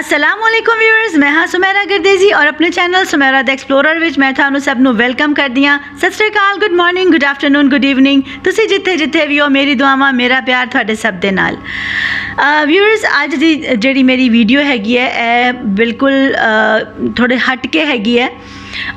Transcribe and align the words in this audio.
ਅਸਲਾਮ 0.00 0.38
ਵਾਲੇਕੁਮ 0.40 0.78
viewers 0.78 1.14
ਮੈਂ 1.18 1.30
ਹਾਂ 1.32 1.46
ਸੁਮੇਰਾ 1.46 1.82
ਗਰਦੇਜ਼ੀ 1.84 2.30
ਔਰ 2.32 2.46
ਆਪਣੇ 2.46 2.70
ਚੈਨਲ 2.70 3.04
ਸੁਮੇਰਾ 3.04 3.40
ਦਾ 3.42 3.52
ਐਕਸਪਲੋਰਰ 3.52 3.98
ਵਿੱਚ 3.98 4.18
ਮੈਂ 4.18 4.32
ਤੁਹਾਨੂੰ 4.32 4.60
ਸਭ 4.60 4.78
ਨੂੰ 4.78 4.94
ਵੈਲਕਮ 4.96 5.34
ਕਰਦੀ 5.34 5.64
ਹਾਂ 5.66 5.78
Sat 5.98 6.10
Sri 6.10 6.28
Akal 6.28 6.58
good 6.58 6.72
morning 6.72 7.10
good 7.10 7.24
afternoon 7.24 7.68
good 7.68 7.84
evening 7.84 8.22
ਤੁਸੀਂ 8.44 8.66
ਜਿੱਥੇ 8.68 8.96
ਜਿੱਥੇ 8.96 9.26
ਵੀ 9.26 9.38
ਹੋ 9.40 9.48
ਮੇਰੀ 9.50 9.74
ਦੁਆਵਾਂ 9.74 10.12
ਮੇਰਾ 10.12 10.40
ਪਿਆਰ 10.40 10.66
ਤੁਹਾਡੇ 10.66 10.94
ਸਭ 10.96 11.20
ਦੇ 11.20 11.30
ਨਾਲ 11.32 11.56
ਵੀਅਰਸ 12.66 13.04
ਅੱਜ 13.22 13.34
ਦੀ 13.36 13.54
ਜਿਹੜੀ 13.54 14.02
ਮੇਰੀ 14.02 14.28
ਵੀਡੀਓ 14.28 14.62
ਹੈਗੀ 14.64 14.96
ਹੈ 14.98 15.08
ਇਹ 15.20 15.52
ਬਿਲਕੁਲ 15.74 16.12
ਅ, 16.32 17.10
ਥੋੜੇ 17.16 17.36
ਹਟ 17.44 17.66
ਕੇ 17.68 17.84
ਹੈਗੀ 17.86 18.18
ਹੈ 18.18 18.28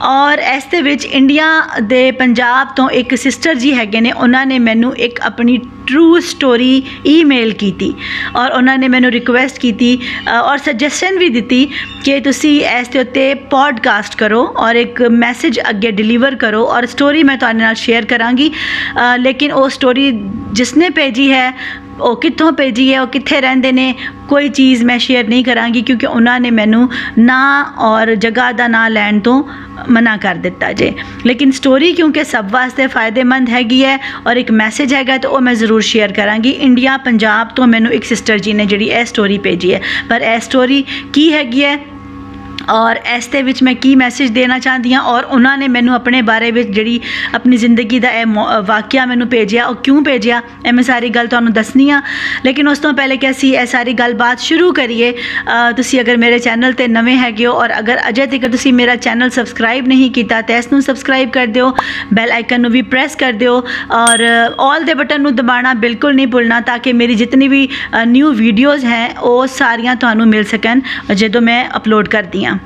ਔਰ 0.02 0.39
ਇਸ 0.57 0.64
ਦੇ 0.64 0.82
ਵਿੱਚ 0.82 1.05
ਇੰਡੀਆ 1.05 1.46
ਦੇ 1.84 2.12
ਪੰਜਾਬ 2.12 2.68
ਤੋਂ 2.75 2.89
ਇੱਕ 2.89 3.16
ਸਿਸਟਰ 3.16 3.54
ਜੀ 3.55 3.73
ਹੈਗੇ 3.73 4.02
ਨੇ 4.02 4.11
ਉਹਨਾਂ 4.11 4.46
ਨੇ 4.46 4.60
ਮੈਨੂੰ 4.60 4.96
ਇੱਕ 4.97 5.19
ਆਪਣੀ 5.21 5.57
ਟਰੂ 5.88 6.19
ਸਟੋਰੀ 6.19 6.83
ਈਮੇਲ 7.06 7.54
ਕੀਤੀ 7.54 7.93
ਔਰ 8.36 8.52
ਉਹਨਾਂ 8.52 8.78
ਨੇ 8.78 8.88
ਮੈਨੂੰ 8.88 9.11
ਰਿਕੁਐਸਟ 9.11 9.57
ਕੀਤੀ 9.60 9.97
ਅ, 9.97 10.29
ਔਰ 10.32 10.57
ਸਜੈਸ਼ਨ 10.57 11.18
ਵੀ 11.19 11.29
ਦਿੱਤੀ 11.29 11.66
ਕਿ 12.04 12.19
ਤੁਸੀਂ 12.19 12.61
ਇਸ 12.79 12.88
ਦੇ 12.88 13.00
ਉੱਤੇ 13.00 13.33
ਪੋਡਕਾਸਟ 13.33 14.16
ਕਰੋ 14.16 14.43
ਔਰ 14.57 14.75
ਇੱਕ 14.75 15.02
ਮੈਸੇਜ 15.02 15.60
ਅੱਗੇ 15.69 15.91
ਡਿਲੀਵਰ 15.91 16.36
ਕਰੋ 16.36 16.66
ਔਰ 16.66 16.86
ਸਟੋਰੀ 16.86 17.24
ਮੈਂ 17.24 17.38
ਤੁਹਾਡੇ 17.38 17.60
ਨਾਲ 17.60 17.75
ਸ਼ੇਅਰ 17.75 18.05
ਕਰਾਂਗੀ। 18.05 18.50
ਅ, 18.50 19.18
ਲੇਕਿਨ 19.18 19.52
ਉਹ 19.52 19.69
ਸਟੋਰੀ 19.69 20.11
ਜਿਸਨੇ 20.54 20.89
ਭੇਜੀ 20.89 21.32
ਹੈ 21.32 21.54
ਉਹ 22.01 22.15
ਕਿੱਥੋਂ 22.15 22.51
ਭੇਜੀ 22.51 22.93
ਹੈ, 22.93 23.01
ਉਹ 23.01 23.07
ਕਿੱਥੇ 23.07 23.42
ਰਹਿੰਦੇ 23.42 23.71
ਨੇ, 23.71 23.96
ਕੋਈ 24.29 24.50
ਚੀਜ਼ 24.50 24.83
ਮੈਂ 24.83 25.00
ਸ਼ੇਅਰ 25.00 25.28
ਨਹੀਂ 25.28 25.43
ਕਰਾਂਗੀ 25.43 25.82
ਕਿਉਂਕਿ 25.82 26.05
ਉਹਨਾਂ 26.05 26.39
ਨੇ 26.39 26.51
ਮੈਨੂੰ 26.51 26.89
ਨਾਂ 27.18 27.65
ਔਰ 27.78 28.15
ਜਗ੍ਹਾ 28.15 28.51
ਦਾ 28.51 28.68
ਨਾਂ 28.68 28.89
ਲੈਣ 28.89 29.19
ਤੋਂ 29.19 29.43
ਮਨਾ 29.89 30.18
ਕਰ 30.18 30.36
ਦਿੱਤਾ 30.36 30.71
ਜੇ। 30.74 30.93
ਲੇਕਿਨ 31.25 31.52
ਸਟੋਰੀ 31.52 31.93
ਕਿਉਂਕਿ 31.93 32.23
ਸਭ 32.23 32.45
ਵਾਸਤੇ 32.52 32.88
ਫਾਇਦੇਮੰਦ 32.88 33.50
ਹੈਗੀ 33.50 33.83
ਹੈ 33.86 33.97
ਔਰ 34.28 34.38
ਇੱਕ 34.38 34.52
ਮੈਸੇਜ 34.52 34.94
ਹੈਗਾ 34.94 35.17
ਤਾਂ 35.17 35.30
ਉਹ 35.30 35.41
ਮੈਂ 35.41 35.53
ਜ਼ਰੂਰ 35.53 35.81
ਸ਼ੇਅਰ 35.81 36.14
ਕਰਾਂਗੀ। 36.14 36.50
ਇੰਡੀਆ 36.50 36.97
ਪੰਜਾਬ 36.97 37.49
ਤੋਂ 37.49 37.67
ਮੈਨੂੰ 37.67 37.91
ਇੱਕ 37.91 38.03
ਸਿਸਟਰ 38.03 38.38
ਜੀ 38.38 38.53
ਨੇ 38.53 38.66
ਜਿਹੜੀ 38.66 38.85
ਇਹ 38.85 39.05
ਸਟੋਰੀ 39.05 39.38
ਭੇਜੀ 39.38 39.73
ਹੈ। 39.73 39.81
ਪਰ 40.09 40.22
ਇਹ 40.22 40.39
ਸਟੋਰੀ 40.39 40.83
ਕੀ 41.13 41.33
ਹੈਗੀ 41.33 41.63
ਹੈ? 41.63 41.77
ਔਰ 42.69 42.95
ਇਸ 43.15 43.27
ਦੇ 43.27 43.41
ਵਿੱਚ 43.41 43.61
ਮੈਂ 43.63 43.73
ਕੀ 43.75 43.95
ਮੈਸੇਜ 43.95 44.29
ਦੇਣਾ 44.31 44.57
ਚਾਹੁੰਦੀ 44.59 44.93
ਹਾਂ 44.93 45.01
ਔਰ 45.03 45.23
ਉਹਨਾਂ 45.25 45.57
ਨੇ 45.57 45.67
ਮੈਨੂੰ 45.67 45.93
ਆਪਣੇ 45.95 46.21
ਬਾਰੇ 46.21 46.49
ਵਿੱਚ 46.51 46.69
ਜਿਹੜੀ 46.69 46.99
ਆਪਣੀ 47.35 47.57
ਜ਼ਿੰਦਗੀ 47.57 47.99
ਦਾ 47.99 48.09
ਇਹ 48.11 48.25
ਮੌ- 48.25 48.47
ਅ, 48.49 48.61
ਵਾਕਿਆ 48.61 49.05
ਮੈਨੂੰ 49.05 49.27
ਭੇਜਿਆ 49.29 49.65
ਉਹ 49.65 49.75
ਕਿਉਂ 49.77 50.01
ਭੇਜਿਆ 50.01 50.41
ਇਹ 50.65 50.73
ਮੈਂ 50.73 50.83
ਸਾਰੀ 50.83 51.09
ਗੱਲ 51.09 51.27
ਤੁਹਾਨੂੰ 51.27 51.53
ਦੱਸਣੀ 51.53 51.89
ਆ 51.89 52.01
ਲੇਕਿਨ 52.45 52.67
ਉਸ 52.67 52.79
ਤੋਂ 52.79 52.93
ਪਹਿਲੇ 52.93 53.17
ਕਿ 53.17 53.29
ਅਸੀਂ 53.29 53.53
ਇਹ 53.57 53.65
ਸਾਰੀ 53.65 53.93
ਗੱਲਬਾਤ 53.93 54.39
ਸ਼ੁਰੂ 54.39 54.71
ਕਰੀਏ 54.73 55.11
ਅ, 55.11 55.71
ਤੁਸੀਂ 55.71 55.99
ਅਗਰ 56.01 56.17
ਮੇਰੇ 56.17 56.39
ਚੈਨਲ 56.39 56.73
ਤੇ 56.73 56.88
ਨਵੇਂ 56.88 57.17
ਹੈਗੇ 57.17 57.45
ਹੋ 57.45 57.53
ਔਰ 57.53 57.73
ਅਗਰ 57.79 57.99
ਅਜੇ 58.09 58.25
ਤੱਕ 58.27 58.47
ਤੁਸੀਂ 58.51 58.73
ਮੇਰਾ 58.73 58.95
ਚੈਨਲ 58.97 59.29
ਸਬਸਕ੍ਰਾਈਬ 59.29 59.88
ਨਹੀਂ 59.88 60.09
ਕੀਤਾ 60.11 60.41
ਤਾਂ 60.41 60.57
ਇਸ 60.57 60.71
ਨੂੰ 60.71 60.81
ਸਬਸਕ੍ਰਾਈਬ 60.81 61.29
ਕਰ 61.29 61.45
ਦਿਓ 61.47 61.71
ਬੈਲ 62.13 62.31
ਆਈਕਨ 62.31 62.61
ਨੂੰ 62.61 62.71
ਵੀ 62.71 62.81
ਪ੍ਰੈਸ 62.88 63.15
ਕਰ 63.15 63.31
ਦਿਓ 63.33 63.55
ਔਰ 63.93 64.23
ਆਲ 64.59 64.83
ਦੇ 64.83 64.93
ਬਟਨ 64.93 65.21
ਨੂੰ 65.21 65.35
ਦਬਾਉਣਾ 65.35 65.73
ਬਿਲਕੁਲ 65.77 66.15
ਨਹੀਂ 66.15 66.27
ਭੁੱਲਣਾ 66.27 66.59
ਤਾਂ 66.61 66.77
ਕਿ 66.79 66.93
ਮੇਰੀ 66.93 67.15
ਜਿਤਨੀ 67.15 67.47
ਵੀ 67.47 67.67
ਨਿਊ 68.07 68.31
ਵੀਡੀਓਜ਼ 68.33 68.85
ਹੈ 68.85 69.07
ਉਹ 69.21 69.45
ਸਾਰੀਆਂ 69.47 69.95
ਤੁਹਾਨੂੰ 69.95 70.27
ਮਿਲ 70.27 70.43
ਸਕਣ। 70.43 70.81
ਜਦੋਂ 71.13 71.41
ਮੈਂ 71.41 71.63
ਅਪਲੋਡ 71.77 72.07
ਕਰਦੀ 72.07 72.45
ਹਾਂ। 72.45 72.56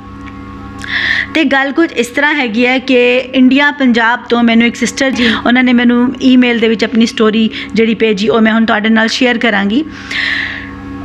ਤੇ 1.34 1.44
ਗੱਲ 1.44 1.72
ਕੁਝ 1.72 1.92
ਇਸ 1.94 2.08
ਤਰ੍ਹਾਂ 2.08 2.34
ਹੈਗੀ 2.36 2.66
ਹੈ 2.66 2.78
ਕਿ 2.80 3.00
ਇੰਡੀਆ 3.36 3.72
ਪੰਜਾਬ 3.72 4.26
ਤੋਂ 4.30 4.44
ਮੈਨੂੰ 4.44 4.68
ਇੱਕ 4.68 4.76
ਸਿਸਟਰ 4.76 5.10
ਜੀ 5.12 5.28
ਉਹਨਾਂ 5.46 5.64
ਨੇ 5.64 5.74
ਮੈਨੂੰ 5.74 6.14
ਈਮੇਲ 6.22 6.60
ਦੇ 6.60 6.68
ਵਿੱਚ 6.68 6.84
ਆਪਣੀ 6.84 7.06
ਸਟੋਰੀ 7.06 7.50
ਜਿਹੜੀ 7.74 7.96
ਭੇਜੀ 7.96 8.30
ਉਹ 8.30 8.42
ਮੈਂ 8.42 8.54
ਹੁਣ 8.54 8.66
ਤੁਹਾਡੇ 8.66 8.90
ਨਾਲ 8.90 9.08
ਸ਼ੇਅਰ 9.08 9.38
ਕਰਾਂਗੀ। 9.38 9.84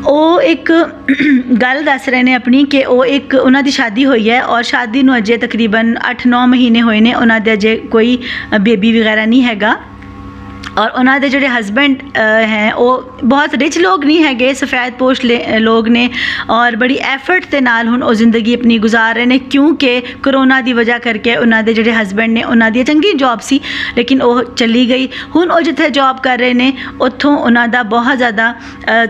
ਉਹ 0.07 0.41
ਇੱਕ 0.43 0.73
ਗੱਲ 1.63 1.83
ਦੱਸ 1.85 2.09
ਰਹੇ 2.09 2.23
ਨੇ 2.23 2.35
ਆਪਣੀ 2.35 2.65
ਕਿ 2.65 2.85
ਉਹ 2.85 3.05
ਇੱਕ 3.07 3.35
ਉਹਨਾਂ 3.35 3.63
ਦੀ 3.63 3.71
ਸ਼ਾਦੀ 3.71 4.05
ਹੋਈ 4.05 4.29
ਹੈ 4.31 4.43
ਔਰ 4.45 4.63
ਸ਼ਾਦੀ 4.63 5.03
ਨੂੰ 5.03 5.17
ਅਜੇ 5.17 5.37
ਤਕਰੀਬਨ 5.37 5.95
8-9 6.11 6.47
ਮਹੀਨੇ 6.49 6.83
ਹੋਏ 6.83 7.01
ਨੇ 7.01 7.15
ਉਹਨਾਂ 7.15 7.41
ਦੇ 7.41 7.53
ਅਜੇ 7.53 7.77
ਕੋਈ 7.91 8.19
ਬੇਬੀ 8.61 8.99
ਵਗੈਰਾ 9.01 9.25
ਨਹੀਂ 9.25 9.43
ਹੈਗਾ। 9.43 9.77
ਔਰ 10.79 10.91
ਉਹਨਾਂ 10.91 11.21
ਦੇ 11.21 11.29
ਜਿਹੜੇ 11.29 11.49
ਹਸਬੈਂਡ 11.49 12.03
ਹੈ, 12.43 12.75
ਉਹ 12.75 13.05
ਬਹੁਤ 13.25 13.55
ਰਿਚ 13.55 13.79
ਲੋਕ 13.79 14.05
ਨਹੀਂ 14.05 14.23
ਹੈਗੇ, 14.25 14.53
ਸਫੈਦ 14.55 14.93
ਪੋਸ਼ 14.93 15.25
ਲੇ- 15.25 15.59
ਲੋਕ 15.59 15.89
ਨੇ 15.89 16.09
ਔਰ 16.51 16.77
ਬੜੀ 16.77 16.97
ਐਫਰਟ 16.97 17.47
ਦੇ 17.51 17.61
ਨਾਲ 17.61 17.89
ਹੁਣ 17.89 18.03
ਉਹ 18.03 18.15
ਜ਼ਿੰਦਗੀ 18.15 18.55
ਆਪਣੀ 18.55 18.79
ਗੁਜ਼ਾਰ 18.79 19.15
ਰਹੇ 19.15 19.27
ਨੇ, 19.27 19.39
ਕਿਉਂਕਿ 19.39 20.03
ਕਰੋਨਾ 20.23 20.61
ਦੀ 20.61 20.73
ਵਜ੍ਹਾ 20.73 20.99
ਕਰਕੇ 20.99 21.37
ਉਹਨਾਂ 21.37 21.63
ਦੇ 21.63 21.75
ਜਿਹੜੇ 21.75 21.93
ਹਸਬੈਂਡ 21.93 22.33
ਨੇ, 22.33 22.43
ਉਹਨਾਂ 22.43 22.71
ਦੀ 22.71 22.85
ਚੰਗੀ 22.85 23.13
ਜੌਬ 23.13 23.41
ਸੀ, 23.41 23.61
ਲੇਕਿਨ 23.97 24.23
ਉਹ 24.23 24.43
ਚਲੀ 24.43 24.89
ਗਈ। 24.89 25.09
ਹੁਣ 25.37 25.51
ਉਹ 25.51 25.61
ਜਿੱਥੇ 25.61 25.91
ਜੌਬ 25.91 26.21
ਕਰ 26.23 26.39
ਰਹੇ 26.39 26.55
ਨੇ, 26.55 26.73
ਉੱਥੋਂ 27.01 27.37
ਉਹਨਾਂ 27.39 27.69
ਦਾ 27.69 27.83
ਬਹੁਤ 27.83 28.17
ਜ਼ਿਆਦਾ 28.17 28.55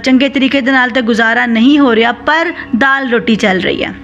ਚੰਗੇ 0.04 0.28
ਤਰੀਕੇ 0.28 0.60
ਦੇ 0.60 0.72
ਨਾਲ 0.72 0.90
ਤੇ 0.90 1.02
ਗੁਜ਼ਾਰਾ 1.02 1.46
ਨਹੀਂ 1.46 1.78
ਹੋ 1.78 1.94
ਰਿਹਾ, 1.94 2.12
ਪਰ 2.12 2.52
ਦਾਲ 2.76 3.10
ਰੋਟੀ 3.10 3.36
ਚੱਲ 3.36 3.60
ਰਹੀ 3.60 3.84
ਹੈ। 3.84 3.94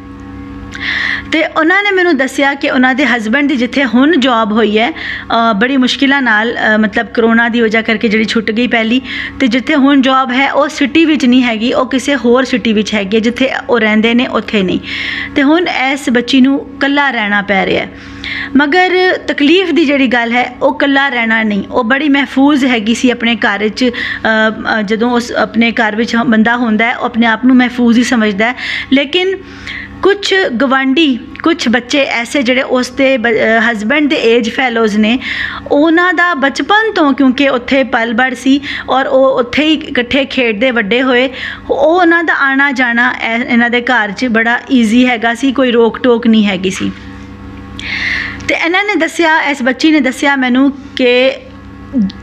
ਤੇ 1.32 1.44
ਉਹਨਾਂ 1.44 1.82
ਨੇ 1.82 1.90
ਮੈਨੂੰ 1.90 2.16
ਦੱਸਿਆ 2.16 2.54
ਕਿ 2.54 2.70
ਉਹਨਾਂ 2.70 2.94
ਦੇ 2.94 3.06
ਹਸਬੰਡ 3.06 3.48
ਦੀ 3.48 3.56
ਜਿੱਥੇ 3.56 3.84
ਹੁਣ 3.84 4.16
ਜੌਬ 4.16 4.52
ਹੋਈ 4.52 4.78
ਹੈ 4.78 4.90
ਅ, 4.90 5.52
ਬੜੀ 5.52 5.76
ਮੁਸ਼ਕਿਲਾਂ 5.76 6.22
ਨਾਲ 6.22 6.54
ਅ, 6.54 6.78
ਮਤਲਬ 6.78 7.06
ਕਰੋਨਾ 7.06 7.48
ਦੀ 7.48 7.60
ਵਜ੍ਹਾ 7.60 7.82
ਕਰਕੇ 7.82 8.08
ਜਿਹੜੀ 8.08 8.24
ਛੁੱਟ 8.24 8.50
ਗਈ 8.50 8.66
ਪਹਿਲੀ 8.66 9.00
ਤੇ 9.40 9.46
ਜਿੱਥੇ 9.46 9.74
ਹੁਣ 9.74 10.00
ਜੌਬ 10.00 10.32
ਹੈ 10.32 10.52
ਉਹ 10.52 10.68
ਸਿਟੀ 10.68 11.04
ਵਿੱਚ 11.04 11.24
ਨਹੀਂ 11.26 11.42
ਹੈਗੀ 11.42 11.72
ਉਹ 11.72 11.86
ਕਿਸੇ 11.86 12.16
ਹੋਰ 12.16 12.44
ਸਿਟੀ 12.44 12.72
ਵਿੱਚ 12.72 12.94
ਹੈਗੀ 12.94 13.16
ਹੈ, 13.16 13.20
ਜਿੱਥੇ 13.20 13.48
ਉਹ 13.70 13.80
ਰਹਿੰਦੇ 13.80 14.14
ਨੇ 14.14 14.26
ਉੱਥੇ 14.26 14.62
ਨਹੀਂ। 14.62 14.80
ਤੇ 15.36 15.42
ਹੁਣ 15.42 15.66
ਇਸ 15.92 16.10
ਬੱਚੀ 16.10 16.40
ਨੂੰ 16.40 16.66
ਇਕੱਲਾ 16.76 17.10
ਰਹਿਣਾ 17.10 17.42
ਪੈ 17.42 17.66
ਰਿਹਾ 17.66 17.84
ਹੈ। 17.84 17.88
ਮਗਰ 18.56 19.18
ਤਕਲੀਫ 19.28 19.70
ਦੀ 19.72 19.84
ਜਿਹੜੀ 19.84 20.06
ਗੱਲ 20.06 20.32
ਹੈ 20.32 20.56
ਉਹ 20.62 20.74
ਇਕੱਲਾ 20.74 21.08
ਰਹਿਣਾ 21.08 21.42
ਨਹੀਂ। 21.42 21.68
ਉਹ 21.68 21.84
ਬੜੀ 21.84 22.08
ਮਹਿਫੂਜ਼ 22.08 22.64
ਹੈਗੀ 22.64 22.94
ਸੀ 22.94 23.10
ਆਪਣੇ 23.10 23.36
ਘਰ 23.36 23.58
ਵਿੱਚ 23.58 23.84
ਅ, 23.84 23.88
ਅ, 24.78 24.82
ਜਦੋਂ 24.82 25.10
ਉਸ 25.10 25.32
ਆਪਣੇ 25.32 25.72
ਘਰ 25.72 25.96
ਵਿੱਚ 25.96 26.16
ਬੰਦਾ 26.16 26.56
ਹੁੰਦਾ 26.56 26.84
ਹੈ 26.84 26.96
ਉਹ 26.96 27.04
ਆਪਣੇ 27.04 27.26
ਆਪ 27.26 27.44
ਨੂੰ 27.44 27.56
ਮਹਿਫੂਜ਼ 27.56 27.98
ਹੀ 27.98 28.04
ਸਮਝਦਾ 28.04 28.46
ਹੈ। 28.46 28.54
ਲੇਕਿਨ 28.92 29.36
ਕੁਝ 30.02 30.34
ਗਵਾਂਢੀ 30.60 31.06
ਕੁਝ 31.42 31.68
ਬੱਚੇ 31.68 32.00
ਐਸੇ 32.12 32.42
ਜਿਹੜੇ 32.42 32.62
ਉਸ 32.76 32.90
ਦੇ 32.90 33.06
ਹਸਬੰਡ 33.68 34.08
ਦੇ 34.10 34.16
ਏਜ 34.26 34.48
ਫੈਲੋਜ਼ 34.50 34.96
ਨੇ 34.96 35.18
ਉਹਨਾਂ 35.70 36.12
ਦਾ 36.14 36.32
ਬਚਪਨ 36.34 36.90
ਤੋਂ 36.92 37.12
ਕਿਉਂਕਿ 37.12 37.48
ਉੱਥੇ 37.48 37.82
ਪਲ 37.92 38.12
ਬੜ 38.14 38.32
ਸੀ 38.34 38.60
ਔਰ 38.90 39.06
ਉਹ 39.06 39.38
ਉੱਥੇ 39.40 39.64
ਹੀ 39.66 39.72
ਇਕੱਠੇ 39.88 40.24
ਖੇਡਦੇ 40.24 40.70
ਵੱਡੇ 40.70 41.02
ਹੋਏ 41.02 41.28
ਉਹ 41.70 41.76
ਉਹਨਾਂ 41.76 42.22
ਦਾ 42.24 42.34
ਆਣਾ 42.40 42.70
ਜਾਣਾ 42.72 43.10
ਇਹ- 43.24 43.46
ਇਹਨਾਂ 43.46 43.70
ਦੇ 43.70 43.80
ਘਰ 43.82 44.12
'ਚ 44.12 44.26
ਬੜਾ 44.30 44.58
ਈਜ਼ੀ 44.70 45.06
ਹੈਗਾ 45.06 45.34
ਸੀ 45.34 45.52
ਕੋਈ 45.52 45.70
ਰੋਕ 45.70 45.98
ਟੋਕ 46.02 46.26
ਨਹੀਂ 46.26 46.46
ਹੈਗੀ 46.46 46.70
ਸੀ। 46.70 46.90
ਤੇ 48.48 48.54
ਇਹਨਾਂ 48.54 48.84
ਨੇ 48.84 48.94
ਦੱਸਿਆ 48.94 49.40
ਇਸ 49.42 49.62
ਬੱਚੀ 49.62 49.90
ਨੇ 49.90 50.00
ਦੱਸਿਆ 50.00 50.36
ਮੈਨੂੰ 50.36 50.70
ਕਿ 50.96 51.12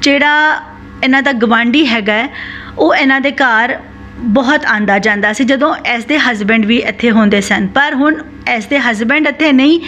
ਜਿਹੜਾ 0.02 0.62
ਇਹਨਾਂ 1.04 1.22
ਦਾ 1.24 1.32
ਗਵਾਂਢੀ 1.34 1.86
ਹੈਗਾ 1.88 2.14
ਹੈ, 2.14 2.30
ਉਹ 2.78 2.96
ਇਹਨਾਂ 2.96 3.20
ਦੇ 3.22 3.32
ਘਰ 3.32 3.78
ਬਹੁਤ 4.19 4.66
ਆਂਦਾ 4.66 5.00
ਜਾਂਦਾ 5.00 5.34
ਸੀ, 5.34 5.44
ਜਦੋਂ 5.44 5.75
ਇਸ 5.96 6.06
ਦੇ 6.06 6.19
ਹਸਬੈਂਡ 6.19 6.66
ਵੀ 6.66 6.78
ਇੱਥੇ 6.78 7.12
ਹੁੰਦੇ 7.12 7.41
ਸਨ। 7.41 7.68
ਪਰ 7.68 7.94
ਹੁਣ 7.94 8.16
ਇਸ 8.56 8.66
ਦੇ 8.66 8.80
ਹਸਬੈਂਡ 8.80 9.28
ਇੱਥੇ 9.28 9.52
ਨਹੀਂ, 9.52 9.80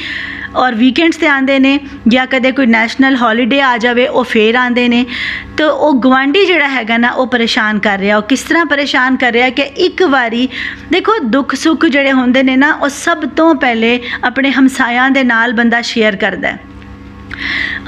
ਔਰ 0.55 0.75
ਵੀਕਐਂਡਸ 0.75 1.15
ਤੇ 1.15 1.27
ਆਂਦੇ 1.27 1.59
ਨੇ, 1.59 1.79
ਜਾਂ 2.07 2.27
ਕਦੇ 2.27 2.51
ਕੋਈ 2.51 2.65
ਨੈਸ਼ਨਲ 2.65 3.15
ਹੌਲੀਡੇ 3.15 3.61
ਆ 3.61 3.77
ਜਾਵੇ, 3.77 4.07
ਉਹ 4.07 4.23
ਫੇਰ 4.23 4.55
ਆਂਦੇ 4.55 4.87
ਨੇ। 4.87 5.05
ਤੇ 5.57 5.63
ਉਹ 5.63 5.93
ਗਵਾਂਢੀ 5.93 6.45
ਜਿਹੜਾ 6.45 6.67
ਹੈਗਾ 6.67 6.97
ਨਾ, 6.97 7.09
ਉਹ 7.09 7.27
ਪਰੇਸ਼ਾਨ 7.27 7.79
ਕਰ 7.79 7.99
ਰਿਹਾ। 7.99 8.17
ਉਹ 8.17 8.21
ਕਿਸ 8.21 8.43
ਤਰ੍ਹਾਂ 8.43 8.65
ਪਰੇਸ਼ਾਨ 8.65 9.15
ਕਰ 9.15 9.31
ਰਿਹਾ 9.31 9.49
ਕਿ 9.49 9.61
ਇੱਕ 9.61 10.03
ਵਾਰੀ, 10.03 10.49
ਦੇਖੋ, 10.91 11.19
ਦੁੱਖ 11.19 11.55
ਸੁੱਖ 11.55 11.85
ਜਿਹੜੇ 11.85 12.11
ਹੁੰਦੇ 12.11 12.43
ਨੇ 12.43 12.55
ਨਾ, 12.55 12.73
ਉਹ 12.73 12.89
ਸਭ 12.89 13.17
ਤੋਂ 13.17 13.55
ਪਹਿਲੇ 13.55 13.99
ਆਪਣੇ 14.23 14.51
ਹਮਸਾਇਆਂ 14.51 15.09
ਦੇ 15.11 15.23
ਨਾਲ 15.23 15.53
ਬੰਦਾ 15.53 15.81
ਸ਼ੇਅਰ 15.81 16.15
ਕਰਦਾ 16.15 16.51
ਹੈ। 16.51 16.59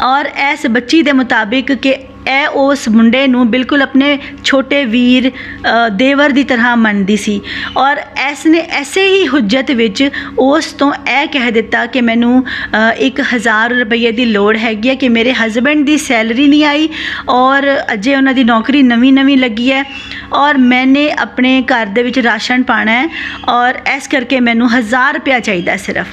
ਔਰ 0.04 0.26
ਇਸ 0.26 0.68
ਬੱਚੀ 0.68 1.02
ਦੇ 1.02 1.12
ਮੁਤਾਬਿਕ 1.12 1.74
ਕਿ 1.74 1.98
ਇਹ 2.28 2.48
ਉਸ 2.58 2.88
ਮੁੰਡੇ 2.90 3.26
ਨੂੰ 3.28 3.50
ਬਿਲਕੁਲ 3.52 3.82
ਆਪਣੇ 3.82 4.18
ਛੋਟੇ 4.44 4.84
ਵੀਰ 4.86 5.30
ਅ, 5.30 5.90
ਦੇਵਰ 5.90 6.30
ਦੀ 6.30 6.44
ਤਰ੍ਹਾਂ 6.44 6.76
ਮੰਨਦੀ 6.78 7.18
ਸੀ 7.18 7.40
ਔਰ 7.78 7.98
ਇਸ 8.32 8.46
ਨੇ 8.46 8.60
ਐਸੇ 8.72 9.06
ਹੀ 9.08 9.28
ਹੁਜਤ 9.28 9.72
ਵਿੱਚ 9.72 10.04
ਉਸ 10.40 10.66
ਤੋਂ 10.74 10.92
ਇਹ 11.10 11.28
ਕਹਿ 11.28 11.52
ਦਿੱਤਾ 11.52 11.86
ਕਿ 11.86 12.02
ਮੈਨੂੰ 12.02 12.44
ਅ, 12.44 12.94
1000 13.02 13.74
ਰੁਪਏ 13.80 14.12
ਦੀ 14.12 14.26
ਲੋੜ 14.26 14.56
ਹੈਗੀ 14.58 14.90
ਹੈ 14.90 14.96
ਕਿ 14.96 15.10
ਮੇਰੇ 15.10 15.34
ਹਸਬੰਡ 15.34 15.86
ਦੀ 15.86 15.98
ਸੈਲਰੀ 15.98 16.48
ਨਹੀਂ 16.48 16.64
ਆਈ 16.66 16.90
ਔਰ 17.30 17.68
ਅਜੇ 17.94 18.16
ਉਹਨਾਂ 18.16 18.34
ਦੀ 18.34 18.44
ਨੌਕਰੀ 18.44 18.84
ਨਵੀਂ 18.84 19.14
ਨਵੀਂ 19.14 19.38
ਲੱਗੀ 19.38 19.72
ਹੈ 19.72 19.84
ਔਰ 20.34 20.58
ਮੈਨੇ 20.58 21.10
ਆਪਣੇ 21.12 21.62
ਘਰ 21.74 21.86
ਦੇ 21.86 22.04
ਵਿੱਚ 22.04 22.20
ਰਾਸ਼ਨ 22.20 22.64
ਪਾਣਾ 22.64 22.92
ਹੈ 22.92 23.08
ਔਰ 23.50 23.80
ਇਸ 23.98 24.08
ਕਰਕੇ 24.08 24.40
ਮੈਨੂੰ 24.40 24.70
1000 24.78 25.14
ਰੁਪਇਆ 25.14 25.40
ਚਾਹੀਦਾ 25.40 25.72
ਹੈ 25.72 25.78
ਸਿਰਫ। 25.78 26.08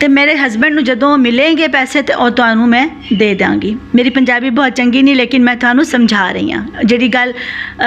ਤੇ 0.00 0.08
ਮੇਰੇ 0.08 0.36
ਹਸਬੰਡ 0.36 0.74
ਨੂੰ 0.74 0.84
ਜਦੋਂ 0.84 1.18
ਮਿਲेंगे 1.18 1.70
ਪੈਸੇ 1.70 2.02
ਤੇ 2.02 2.14
ਉਹ 2.14 2.30
ਤੁਹਾਨੂੰ 2.30 2.68
ਮੈਂ 2.68 2.88
ਦੇ 3.18 3.34
ਦਾਂਗੀ 3.34 3.76
ਮੇਰੀ 3.94 4.10
ਪੰਜਾਬੀ 4.10 4.50
ਬਹੁਤ 4.50 4.72
ਚੰਗੀ 4.72 5.02
ਨਹੀਂ 5.02 5.16
ਲੇਕਿਨ 5.16 5.42
ਮੈਂ 5.44 5.56
ਤੁਹਾਨੂੰ 5.56 5.84
ਸਮਝਾ 5.84 6.32
ਰਹੀ 6.32 6.52
ਹਾਂ। 6.52 6.66
ਜਿਹੜੀ 6.84 7.08
ਗੱਲ 7.08 7.32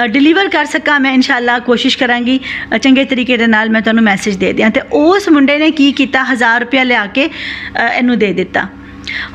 ਡਿਲੀਵਰ 0.06 0.48
ਕਰ 0.48 0.64
ਸਕਾਂ 0.64 1.00
ਮੈਂ 1.00 1.12
ਇਨਸ਼ਾਅੱਲਾ 1.12 1.58
ਕੋਸ਼ਿਸ਼ 1.58 1.98
ਕਰਾਂਗੀ। 1.98 2.40
ਅ, 2.74 2.78
ਚੰਗੇ 2.78 3.04
ਤਰੀਕੇ 3.04 3.36
ਦੇ 3.36 3.46
ਨਾਲ 3.46 3.70
ਮੈਂ 3.70 3.80
ਤੁਹਾਨੂੰ 3.80 4.04
ਮੈਸੇਜ 4.04 4.36
ਦੇ 4.36 4.52
ਦਿਆਂ 4.52 4.70
ਤੇ 4.70 4.80
ਉਸ 4.92 5.28
ਮੁੰਡੇ 5.28 5.58
ਨੇ 5.58 5.70
ਕੀ 5.70 5.92
ਕੀਤਾ? 5.92 6.24
1000 6.32 6.60
ਰੁਪਇਆ 6.60 6.82
ਲਿਆ 6.82 7.06
ਕੇ 7.06 7.26
ਅ, 7.26 7.88
ਇਹਨੂੰ 7.98 8.18
ਦੇ 8.18 8.32
ਦਿੱਤਾ। 8.32 8.66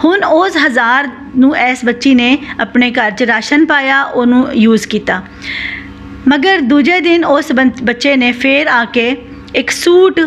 ਹੁਣ 0.03 0.23
ਉਸ 0.23 0.57
1000 0.57 1.09
ਨੂੰ 1.37 1.57
ਇਸ 1.57 1.85
ਬੱਚੀ 1.85 2.15
ਨੇ 2.15 2.37
ਆਪਣੇ 2.59 2.91
ਘਰ 2.91 3.11
'ਚ 3.11 3.23
ਰਾਸ਼ਨ 3.23 3.65
ਪਾਇਆ 3.65 4.03
ਉਹਨੂੰ 4.03 4.47
ਯੂਜ਼ 4.53 4.87
ਕੀਤਾ। 4.87 5.23
ਮਗਰ 6.27 6.59
ਦੂਜੇ 6.61 6.99
ਦਿਨ 6.99 7.25
ਉਸ 7.25 7.51
ਬੰ- 7.51 7.71
ਬੱਚੇ 7.83 8.15
ਨੇ 8.15 8.31
ਫੇਰ 8.31 8.67
ਆ 8.67 8.85
ਕੇ 8.85 9.17
ਇੱਕ 9.55 9.69
ਸੂਟ 9.71 10.19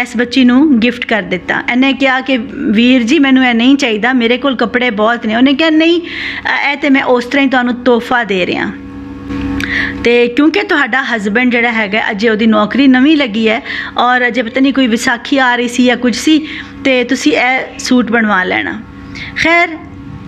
ਇਸ 0.00 0.16
ਬੱਚੀ 0.16 0.44
ਨੂੰ 0.44 0.78
ਗਿਫਟ 0.80 1.06
ਕਰ 1.06 1.22
ਦਿੱਤਾ। 1.22 1.62
ਇਹਨੇ 1.72 1.92
ਕਿਹਾ 1.92 2.20
ਕਿ 2.20 2.36
ਵੀਰ 2.70 3.02
ਜੀ 3.02 3.18
ਮੈਨੂੰ 3.18 3.46
ਇਹ 3.46 3.54
ਨਹੀਂ 3.54 3.76
ਚਾਹੀਦਾ। 3.76 4.12
ਮੇਰੇ 4.12 4.38
ਕੋਲ 4.38 4.56
ਕੱਪੜੇ 4.56 4.90
ਬਹੁਤ 4.90 5.26
ਨੇ। 5.26 5.36
ਉਹਨੇ 5.36 5.54
ਕਿਹਾ 5.54 5.70
ਨਹੀਂ 5.70 6.00
ਅ, 6.00 6.72
ਇਹ 6.72 6.76
ਤੇ 6.76 6.90
ਮੈਂ 6.90 7.02
ਉਸ 7.02 7.24
ਤਰ੍ਹਾਂ 7.24 7.44
ਹੀ 7.44 7.50
ਤੁਹਾਨੂੰ 7.50 7.74
ਤੋਹਫਾ 7.74 8.24
ਦੇ 8.24 8.46
ਰਿਹਾ। 8.46 8.70
ਤੇ 10.04 10.28
ਕਿਉਂਕਿ 10.28 10.62
ਤੁਹਾਡਾ 10.62 11.02
ਹਸਬੰਡ 11.02 11.52
ਜਿਹੜਾ 11.52 11.72
ਹੈਗਾ 11.72 12.10
ਅਜੇ 12.10 12.28
ਉਹਦੀ 12.28 12.46
ਨੌਕਰੀ 12.46 12.86
ਨਵੀਂ 12.86 13.16
ਲੱਗੀ 13.16 13.48
ਹੈ 13.48 13.62
ਔਰ 13.98 14.26
ਅਜੇ 14.28 14.42
ਪਤਾ 14.42 14.60
ਨਹੀਂ 14.60 14.72
ਕੋਈ 14.72 14.86
ਵਿਸਾਖੀ 14.86 15.38
ਆ 15.38 15.56
ਰਹੀ 15.56 15.68
ਸੀ 15.68 15.84
ਜਾਂ 15.84 15.96
ਕੁਝ 15.96 16.16
ਸੀ 16.16 16.46
ਤੇ 16.84 17.04
ਤੁਸੀਂ 17.04 17.32
ਇਹ 17.32 17.78
ਸੂਟ 17.78 18.10
ਬਣਵਾ 18.10 18.44
ਲੈਣਾ। 18.44 18.82
ਖੈਰ 19.42 19.68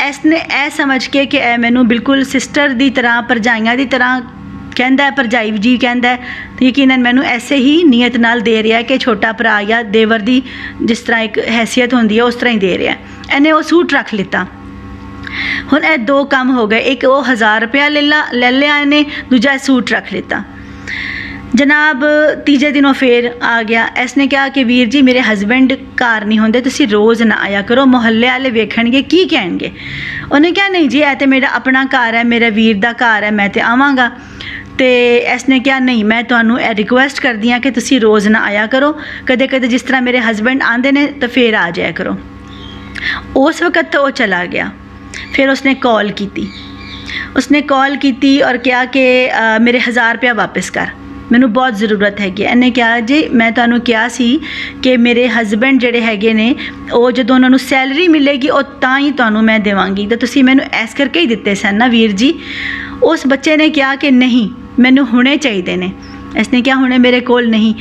ਇਸ 0.08 0.20
ਨੇ 0.24 0.36
ਇਹ 0.36 0.70
ਸਮਝ 0.70 1.06
ਕੇ 1.06 1.26
ਕਿ 1.26 1.36
ਇਹ 1.36 1.58
ਮੈਨੂੰ 1.58 1.88
ਬਿਲਕੁਲ 1.88 2.24
ਸਿਸਟਰ 2.24 2.68
ਦੀ 2.68 2.90
ਤਰ੍ਹਾਂ 2.90 3.22
ਭਰਜਾਈਆਂ 3.22 3.76
ਦੀ 3.76 3.84
ਤਰ੍ਹਾਂ 3.84 4.20
ਕਹਿੰਦਾ 4.76 5.04
ਹੈ 5.04 5.10
ਭਰਜਾਈ 5.10 5.50
ਜੀ 5.50 5.78
ਕਹਿੰਦਾ 5.78 6.08
ਹੈ 6.08 6.16
ਤੇ 6.58 6.68
ਯਕੀਨਨ 6.68 7.00
ਮੈਨੂੰ 7.00 7.24
ਐਸੇ 7.24 7.56
ਹੀ 7.56 7.84
ਨੀਅਤ 7.84 8.16
ਨਾਲ 8.16 8.40
ਦੇ 8.40 8.62
ਰਿਹਾ 8.62 8.76
ਹੈ 8.78 8.82
ਕਿ 8.82 8.98
ਛੋਟਾ 8.98 9.32
ਭਰਾ 9.32 9.62
ਜਾਂ 9.62 9.84
ਦੇਵਰ 9.84 10.18
ਦੀ 10.18 10.42
ਜਿਸ 10.82 10.98
ਤਰ੍ਹਾਂ 10.98 11.20
ਇੱਕ 11.20 11.38
ਹੈਸੀਅਤ 11.38 11.94
ਹੁੰਦੀ 11.94 12.18
ਹੈ, 12.18 12.24
ਉਸ 12.24 12.34
ਤਰ੍ਹਾਂ 12.34 12.54
ਹੀ 12.54 12.58
ਦੇ 12.58 12.78
ਰਿਹਾ 12.78 12.92
ਹੈ। 12.92 12.98
ਇਹਨੇ 13.34 13.52
ਉਹ 13.52 13.62
ਸੂਟ 13.62 13.92
ਰੱਖ 13.92 14.14
ਲਿੱਤਾ। 14.14 14.46
ਹੁਣ 15.72 15.84
ਇਹ 15.84 15.98
ਦੋ 15.98 16.24
ਕੰਮ 16.24 16.50
ਹੋ 16.50 16.66
ਗਏ। 16.66 16.78
ਇੱਕ 16.78 17.04
ਉਹ 17.04 17.24
1000 17.24 17.60
ਰੁਪਇਆ 17.60 17.88
ਲੈ 17.88 18.02
ਲਾ 18.02 18.26
ਲੈ 18.32 18.50
ਲਿਆ 18.50 18.78
ਇਹਨੇ, 18.78 19.04
ਦੂਜਾ 19.30 19.52
ਇਹ 19.52 19.58
ਸੂਟ 19.58 19.90
ਰੱਖ 19.90 20.12
ਲਿੱਤਾ। 20.12 20.42
ਜਨਾਬ, 21.54 22.04
ਤੀਜੇ 22.46 22.70
ਦਿਨੋਂ 22.70 22.94
ਫੇਰ 22.94 23.32
ਆ 23.42 23.62
ਗਿਆ। 23.62 23.88
ਇਸਨੇ 24.02 24.26
ਕਿਹਾ 24.26 24.48
ਕਿ 24.48 24.64
ਵੀਰ 24.64 24.88
ਜੀ, 24.88 25.02
ਮੇਰੇ 25.02 25.20
ਹਸਬੈਂਡ 25.20 25.72
ਘਰ 25.72 26.24
ਨਹੀਂ 26.24 26.38
ਹੁੰਦੇ, 26.38 26.60
ਤੁਸੀਂ 26.60 26.88
ਰੋਜ਼ 26.88 27.22
ਨਾ 27.22 27.34
ਆਇਆ 27.34 27.62
ਕਰੋ। 27.62 27.86
ਮੁਹੱਲੇ 27.86 28.28
ਵਾਲੇ 28.28 28.50
ਵੇਖਣਗੇ, 28.50 29.02
ਕੀ 29.02 29.24
ਕਹਿਣਗੇ। 29.24 29.72
ਉਹਨੇ 30.32 30.52
ਕਿਹਾ, 30.52 30.68
ਨਹੀਂ 30.68 30.88
ਜੀ, 30.88 31.00
ਇਹ 31.00 31.14
ਤੇ 31.14 31.26
ਮੇਰਾ 31.26 31.48
ਆਪਣਾ 31.52 31.84
ਘਰ 31.84 32.14
ਹੈ, 32.14 32.24
ਮੇਰੇ 32.24 32.50
ਵੀਰ 32.50 32.76
ਦਾ 32.76 32.92
ਘਰ 32.92 33.22
ਹੈ, 33.22 33.30
ਮੈਂ 33.30 33.48
ਤੇ 33.48 33.60
ਆਵਾਂਗਾ। 33.60 34.10
ਤੇ 34.78 35.16
ਇਸਨੇ 35.16 35.60
ਕਿਹਾ 35.60 35.78
ਨਹੀਂ 35.78 36.04
ਮੈਂ 36.04 36.22
ਤੁਹਾਨੂੰ 36.22 36.60
ਇਹ 36.60 36.74
ਰਿਕੁਐਸਟ 36.74 37.20
ਕਰਦੀ 37.20 37.52
ਹਾਂ 37.52 37.60
ਕਿ 37.60 37.70
ਤੁਸੀਂ 37.70 38.00
ਰੋਜ਼ 38.00 38.28
ਨਾ 38.28 38.44
ਆਇਆ 38.44 38.66
ਕਰੋ। 38.66 39.00
ਕਦੇ 39.26 39.46
ਕਦੇ 39.46 39.68
ਜਿਸ 39.68 39.82
ਤਰ੍ਹਾਂ 39.82 40.02
ਮੇਰੇ 40.02 40.20
ਹਸਬੈਂਡ 40.20 40.62
ਆਂਦੇ 40.62 40.92
ਨੇ 40.92 41.06
ਤਾਂ 41.06 41.28
ਫੇਰ 41.28 41.54
ਆ 41.54 41.70
ਜਾਇਆ 41.70 41.90
ਕਰੋ। 41.90 42.16
ਉਸ 43.36 43.62
ਵਕਤ 43.62 43.92
ਤਾਂ 43.92 44.00
ਉਹ 44.00 44.10
ਚਲਾ 44.10 44.46
ਗਿਆ। 44.46 44.70
ਫਿਰ 45.32 45.48
ਉਸਨੇ 45.48 45.74
ਕਾਲ 45.74 46.10
ਕੀਤੀ। 46.10 46.48
ਉਸਨੇ 47.36 47.60
ਕਾਲ 47.60 47.96
ਕੀਤੀ 47.96 48.42
ਔਰ 48.42 48.56
ਕਿਹਾ 48.56 48.84
ਕਿ 48.84 49.30
ਅ, 49.32 49.58
ਮੇਰੇ 49.60 49.78
1000 49.78 50.12
ਰੁਪਇਆ 50.12 50.32
ਵਾਪਸ 50.32 50.70
ਕਰ। 50.70 50.86
ਮੈਨੂੰ 51.34 51.52
ਬਹੁਤ 51.52 51.76
ਜ਼ਰੂਰਤ 51.76 52.20
ਹੈਗੀ 52.20 52.44
ਹੈ। 52.44 52.50
ਇਹਨੇ 52.50 52.70
ਕਿਹਾ, 52.70 53.00
ਜੀ, 53.00 53.28
ਮੈਂ 53.28 53.50
ਤੁਹਾਨੂੰ 53.52 53.80
ਕਿਹਾ 53.80 54.08
ਸੀ 54.08 54.40
ਕਿ 54.82 54.96
ਮੇਰੇ 54.96 55.28
ਹਸਬੈਂਡ 55.28 55.80
ਜਿਹੜੇ 55.80 56.00
ਹੈਗੇ 56.00 56.32
ਨੇ, 56.32 56.54
ਉਹ 56.92 57.10
ਜਦੋਂ 57.12 57.34
ਉਹਨਾਂ 57.34 57.50
ਨੂੰ 57.50 57.58
ਸੈਲਰੀ 57.58 58.08
ਮਿਲੇਗੀ, 58.08 58.48
ਉਹ 58.48 58.62
ਤਾਂ 58.62 58.98
ਹੀ 58.98 59.10
ਤੁਹਾਨੂੰ 59.10 59.42
ਮੈਂ 59.42 59.58
ਦੇਵਾਂਗੀ। 59.60 60.06
ਤਾਂ 60.06 60.16
ਤੁਸੀਂ 60.16 60.44
ਮੈਨੂੰ 60.44 60.64
ਐਸ 60.72 60.94
ਕਰਕੇ 60.94 61.20
ਹੀ 61.20 61.26
ਦਿੱਤੇ 61.26 61.54
ਸਨ 61.54 61.74
ਨਾ 61.74 61.86
ਵੀਰ 61.86 62.12
ਜੀ। 62.12 62.34
ਉਸ 63.02 63.26
ਬੱਚੇ 63.26 63.56
ਨੇ 63.56 63.68
ਕਿਹਾ 63.68 63.94
ਕਿ 63.96 64.10
ਨਹੀਂ, 64.10 64.48
ਮੈਨੂੰ 64.78 65.06
ਹੁਣੇ 65.06 65.36
ਚਾਹੀਦੇ 65.36 65.76
ਨੇ। 65.76 65.92
ਇਸਨੇ 66.38 66.62
ਕਿਹਾ, 66.62 66.76
ਹੁਣੇ 66.76 66.98
ਮੇਰੇ 66.98 67.20
ਕੋਲ 67.20 67.48
ਨਹੀਂ। 67.48 67.74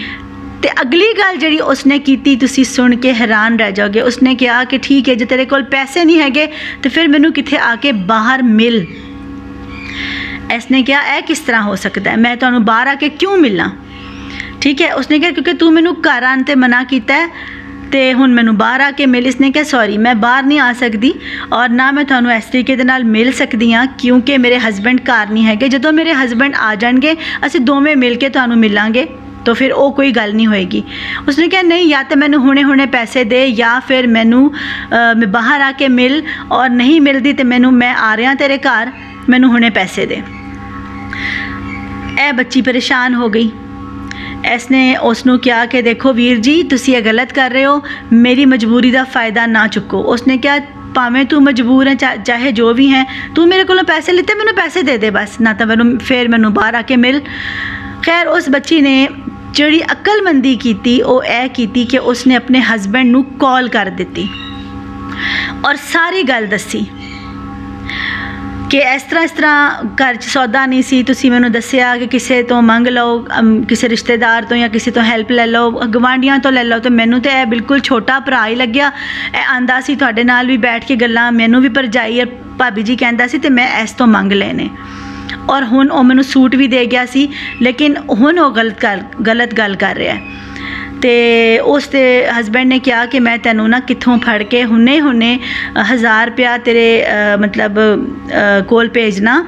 ਤੇ 0.62 0.70
ਅਗਲੀ 0.82 1.14
ਗੱਲ 1.14 1.38
ਜਿਹੜੀ 1.38 1.60
ਉਸਨੇ 1.60 2.00
ਕੀਤੀ, 2.00 2.36
ਤੁਸੀਂ 2.36 2.64
ਸੁਣ 2.64 2.96
ਕੇ 2.96 3.14
ਹੈਰਾਨ 3.14 3.58
ਰਹਿ 3.60 3.72
ਜਾਓਗੇ। 3.72 4.02
ਉਸਨੇ 4.02 4.36
ਕਿਹਾ 4.36 4.64
ਕਿ 4.64 4.78
ਠੀਕ 4.78 5.10
ਹੈ, 5.10 5.16
ਜੇ 5.16 5.26
ਤੇਰੇ 5.26 5.46
ਕੋਲ 5.46 5.64
ਪੈਸੇ 5.64 6.06
ਨਹੀਂ 6.06 6.20
ਹੈਗੇ, 6.20 6.48
ਤੇ 6.84 6.90
ਫਿਰ 6.90 7.08
ਮੈਨੂੰ 7.08 7.34
ਕਿੱਥੇ 7.34 7.58
ਆ 7.58 7.76
ਕੇ 7.76 7.92
ਬਾਹਰ 7.92 8.44
ਮਿਲ? 8.44 8.86
ਇਸਨੇ 10.54 10.82
ਕਿਹਾ 10.84 11.02
ਇਹ 11.16 11.22
ਕਿਸ 11.24 11.40
ਤਰ੍ਹਾਂ 11.40 11.62
ਹੋ 11.64 11.76
ਸਕਦਾ 11.78 12.12
ਹੈ 12.12 12.18
ਮੈਂ 12.18 12.36
ਤੁਹਾਨੂੰ 12.38 12.64
ਬਾਹਰ 12.66 12.88
ਆ 12.88 12.96
ਕੇ 12.96 13.10
ਕਿਉਂ 13.12 13.38
ਮਿਲਾਂ 13.38 13.70
ਠੀਕ 14.62 14.82
ਹੈ 14.82 14.94
ਉਸਨੇ 14.94 15.20
ਕਿਹਾ 15.20 15.32
ਕਿਉਂਕਿ 15.32 15.54
ਤੂੰ 15.54 15.72
ਮੈਨੂੰ 15.74 15.96
ਘਰ 16.02 16.24
ਆਉਣ 16.24 16.44
ਤੇ 16.44 16.56
ਮਨਾ 16.56 16.84
ਕੀਤਾ 16.84 17.14
ਹੈ 17.14 17.28
ਤੇ 17.92 18.02
ਹੁਣ 18.14 18.32
ਮੈਨੂੰ 18.34 18.56
ਬਾਹਰ 18.58 18.82
ਆ 18.82 18.90
ਕੇ 18.92 19.06
ਮਿਲ 19.06 19.26
ਇਸਨੇ 19.28 19.50
ਕਿਹਾ 19.52 19.64
ਸੌਰੀ 19.64 19.98
ਮੈਂ 19.98 20.14
ਬਾਹਰ 20.18 20.44
ਨਹੀਂ 20.44 20.60
ਆ 20.60 20.72
ਸਕਦੀ 20.74 21.14
ਔਰ 21.54 21.70
ਨਾ 21.72 21.90
ਮੈਂ 21.92 22.04
ਤੁਹਾਨੂੰ 22.04 22.32
ਇਸ 22.34 22.46
ਤਰੀਕੇ 22.46 22.76
ਦੇ 22.76 22.84
ਨਾਲ 22.84 23.04
ਮਿਲ 23.08 23.32
ਸਕਦੀ 23.34 23.72
ਹਾਂ 23.74 23.86
ਕਿਉਂਕਿ 23.98 24.38
ਮੇਰੇ 24.38 24.58
ਹਸਬੈਂਡ 24.60 25.02
ਘਰ 25.02 25.30
ਨਹੀਂ 25.30 25.46
ਹੈਗੇ 25.46 25.68
ਜਦੋਂ 25.70 25.92
ਮੇਰੇ 25.94 26.14
ਹਸਬੈਂਡ 26.14 26.56
ਆ 26.60 26.74
ਜਾਣਗੇ 26.76 27.16
ਅਸੀਂ 27.46 27.60
ਦੋਵੇਂ 27.62 27.96
ਮਿਲ 27.96 28.16
ਕੇ 28.16 28.30
ਤੁਹਾਨੂੰ 28.30 28.58
ਮਿਲਾਂਗੇ 28.58 29.06
ਤਾਂ 29.46 29.54
ਫਿਰ 29.54 29.72
ਉਹ 29.74 29.92
ਕੋਈ 29.94 30.12
ਗੱਲ 30.12 30.34
ਨਹੀਂ 30.36 30.48
ਹੋਏਗੀ 30.48 30.84
ਉਸਨੇ 31.28 31.48
ਕਿਹਾ 31.48 31.62
ਨਹੀਂ 31.62 31.90
ਜਾਂ 31.90 32.04
ਤਾਂ 32.04 32.18
ਮੈਨੂੰ 32.18 32.40
ਹੁਣੇ 32.42 32.64
ਹੁਣੇ 32.64 32.86
ਪੈਸੇ 32.90 33.24
ਦੇ 33.24 33.50
ਜਾਂ 33.52 33.80
ਫਿਰ 33.82 34.08
ਮੈਨੂੰ 34.08 34.50
ਅ, 34.50 35.14
ਮੈਂ 35.18 35.28
ਬਾਹਰ 35.28 35.62
ਆ 35.62 35.72
ਕੇ 35.72 35.88
ਮਿਲ 35.92 36.22
ਔਰ 36.52 36.70
ਨਹੀਂ 36.72 37.00
ਮਿਲਦੀ 37.02 37.34
ਤੇ 37.34 37.44
ਮੈਨੂੰ 37.44 37.74
ਮੈਂ 37.74 37.94
ਆ 37.96 38.16
ਰਿਹਾ 38.18 38.34
ਤੇਰੇ 38.36 38.58
ਘਰ 38.60 38.92
ਮੈਨੂੰ 39.30 39.50
ਹੁਣੇ 39.52 39.70
ਪੈਸੇ 39.72 40.06
ਦੇ 40.06 40.22
ਇਹ 42.21 42.33
ਬੱਚੀ 42.33 42.62
ਪਰੇਸ਼ਾਨ 42.62 43.13
ਹੋ 43.13 43.30
ਗਈ। 43.30 43.51
ਇਸ 44.54 44.71
ਨੇ 44.71 44.98
ਉਸ 44.98 45.25
ਨੂੰ 45.25 45.39
ਕਿਹਾ 45.39 45.65
ਕਿ 45.65 45.81
ਦੇਖੋ 45.81 46.13
ਵੀਰ 46.13 46.39
ਜੀ, 46.39 46.63
ਤੁਸੀਂ 46.63 46.95
ਇਹ 46.95 47.06
ਗਲਤ 47.06 47.33
ਕਰ 47.33 47.50
ਰਹੇ 47.50 47.65
ਹੋ, 47.65 47.81
ਮੇਰੀ 48.13 48.45
ਮਜਬੂਰੀ 48.45 48.92
ਦਾ 48.92 49.04
ਫਾਇਦਾ 49.04 49.45
ਨਾ 49.45 49.68
ਚੁੱਕੋ। 49.68 49.98
ਉਸਨੇ 49.98 50.38
ਕਿਹਾ, 50.38 50.60
ਭਾਵੇਂ 50.95 51.25
ਤੂੰ 51.25 51.44
ਮਜਬੂਰ 51.44 51.88
ਹੈ, 51.88 51.95
ਚਾ- 51.95 52.24
ਚਾਹੇ 52.24 52.51
ਜੋ 52.51 52.74
ਵੀ 52.74 52.88
ਹੈ, 52.88 53.31
ਤੂੰ 53.36 53.48
ਮੇਰੇ 53.48 53.63
ਕੋਲੋਂ 53.63 53.83
ਪੈਸੇ 53.83 54.12
ਲਿੱਤੇ, 54.12 54.33
ਮੈਨੂੰ 54.33 54.54
ਪੈਸੇ 54.54 54.81
ਦੇ 54.81 54.98
ਦੇ 54.98 55.10
ਬਸ। 55.10 55.30
ਨਾ 55.42 55.54
ਤਾਂ 55.54 55.68
ਮੈਨੂੰ, 55.68 55.98
ਫੇਰ 55.98 56.27
ਮੈਨੂੰ 56.27 56.54
ਬਾਹਰ 56.54 56.75
ਆ 56.75 56.81
ਕੇ 56.81 56.95
ਮਿਲ। 56.95 57.21
ਖੈਰ, 58.06 58.27
ਉਸ 58.27 58.50
ਬੱਚੀ 58.50 58.81
ਨੇ 58.81 59.07
ਜਿਹੜੀ 59.51 59.81
ਅਕਲਮੰਦੀ 59.81 60.56
ਕੀਤੀ, 60.56 61.01
ਉਹ 61.01 61.24
ਇਹ 61.24 61.50
ਕੀਤੀ 61.50 61.86
ਕਿ 61.86 62.00
ਉਸਨੇ 62.00 62.36
ਆਪਣੇ 62.36 62.59
ਹਸਬੈਂਡ 62.59 63.09
ਨੂੰ 63.09 63.24
ਕਾਲ 63.24 63.69
ਕਰ 63.69 63.86
ਦਿੱਤੀ। 63.86 64.30
ਔਰ 65.66 65.75
ਸਾਰੀ 65.75 66.24
ਗੱਲ 66.24 66.48
ਦੱਸੀ। 66.48 66.86
ਕਿ 68.74 68.80
ਇਸ 68.94 69.04
ਤਰ੍ਹਾਂ 69.10 69.24
ਇਸ 69.24 69.31
ਤਰ੍ਹਾਂ 69.31 69.84
ਘਰ 69.98 70.16
'ਚ 70.16 70.25
ਸੌਦਾ 70.25 70.66
ਨਹੀਂ 70.66 70.81
ਸੀ। 70.84 71.02
ਤੁਸੀਂ 71.04 71.30
ਮੈਨੂੰ 71.31 71.52
ਦੱਸਿਆ 71.52 71.96
ਕਿ 71.98 72.06
ਕਿਸੇ 72.08 72.42
ਤੋਂ 72.44 72.62
ਮੰਗ 72.62 72.88
ਲਓ 72.88 73.20
ਅਮ, 73.40 73.62
ਕਿਸੇ 73.70 73.90
ਰਿਸ਼ਤੇਦਾਰ 73.90 74.46
ਤੋਂ 74.46 74.58
ਜਾਂ 74.58 74.70
ਕਿਸੇ 74.70 74.92
ਤੋਂ 74.92 75.04
ਹੈਲਪ 75.04 75.31
ਲੈ 75.31 75.46
ਲਓ 75.48 75.72
ਗਵਾਂਢੀਆਂ 75.96 76.38
ਤੋਂ 76.40 76.52
ਲੈ 76.52 76.64
ਲਓ 76.64 76.80
ਤੇ 76.80 76.90
ਮੈਨੂੰ 76.90 77.20
ਤੇ 77.22 77.30
ਇਹ 77.31 77.46
ਬਿਲਕੁਲ 77.46 77.80
ਛੋਟਾ 77.80 78.20
ਭਰਾ 78.20 78.46
ਹੀ 78.48 78.56
ਲੱਗਿਆ। 78.56 78.88
ਇਹ 79.30 79.52
ਆਂਦਾ 79.52 79.80
ਸੀ 79.81 79.96
ਤੁਹਾਡੇ 79.96 80.24
ਨਾਲ 80.24 80.48
ਵੀ 80.48 80.58
ਬੈਠ 80.66 80.86
ਕੇ 80.88 80.96
ਗੱਲਾਂ 80.96 81.31
ਮੈਨੂੰ 81.31 81.62
ਵੀ 81.62 81.70
ਭਰਜਾਈ 81.70 82.20
ਔਰ 82.22 82.31
ਭਾਬੀ 82.60 82.84
ਜੀ 82.84 82.96
ਕਹਿੰਦਾ 82.96 83.28
ਸੀ 83.28 83.38
ਤੇ 83.38 83.50
ਮੈਂ 83.50 83.68
ਇਸ 83.84 83.92
ਤੋਂ 83.92 84.08
ਮੰਗ 84.08 84.34
ਲਏ 84.34 84.54
ਨੇ 84.54 84.70
ਔਰ 85.50 85.64
ਹੁਣ 85.66 85.92
ਉਹ 85.92 86.04
ਮੈਨੂੰ 86.04 86.24
ਸੂਟ 86.24 86.56
ਵੀ 86.56 86.68
ਦੇ 86.68 86.86
ਗਿਆ 86.86 87.06
ਸੀ 87.06 87.28
ਲੇਕਿਨ 87.62 87.98
ਹੁਣ 88.10 88.40
ਉਹ 88.40 88.52
ਗਲਤ 88.56 88.80
ਕਰ 88.80 89.04
ਗਲਤ 89.28 89.54
ਗੱਲ 89.54 89.76
ਕਰ 89.76 89.96
ਰਿਹਾ 89.96 90.16
ਹੈ। 90.16 90.22
ਤੇ 91.04 91.60
ਉਸ 91.60 91.88
ਦੇ 91.88 92.26
ਹਸਬੈਂਡ 92.40 92.68
ਨੇ 92.68 92.80
ਕਿਹਾ 92.80 93.06
ਕਿ 93.06 93.20
ਮੈਂ 93.20 93.38
ਤੈਨੂੰ 93.38 93.70
ਨਾ 93.70 93.80
ਕਿੱਥੋਂ 93.80 94.20
ਫੜ 94.20 94.44
ਕੇ 94.44 94.66
ਹੁਣੇ 94.66 95.02
ਹੁਣੇ 95.02 95.40
1000 95.94 96.26
ਰੁਪਇਆ 96.26 96.58
ਤੇਰੇ 96.58 97.06
ਅ, 97.06 97.38
ਮਤਲਬ 97.38 97.80
ਅ, 97.80 98.64
ਕੋਲ 98.68 98.90
ਭੇਜਣਾ। 98.90 99.46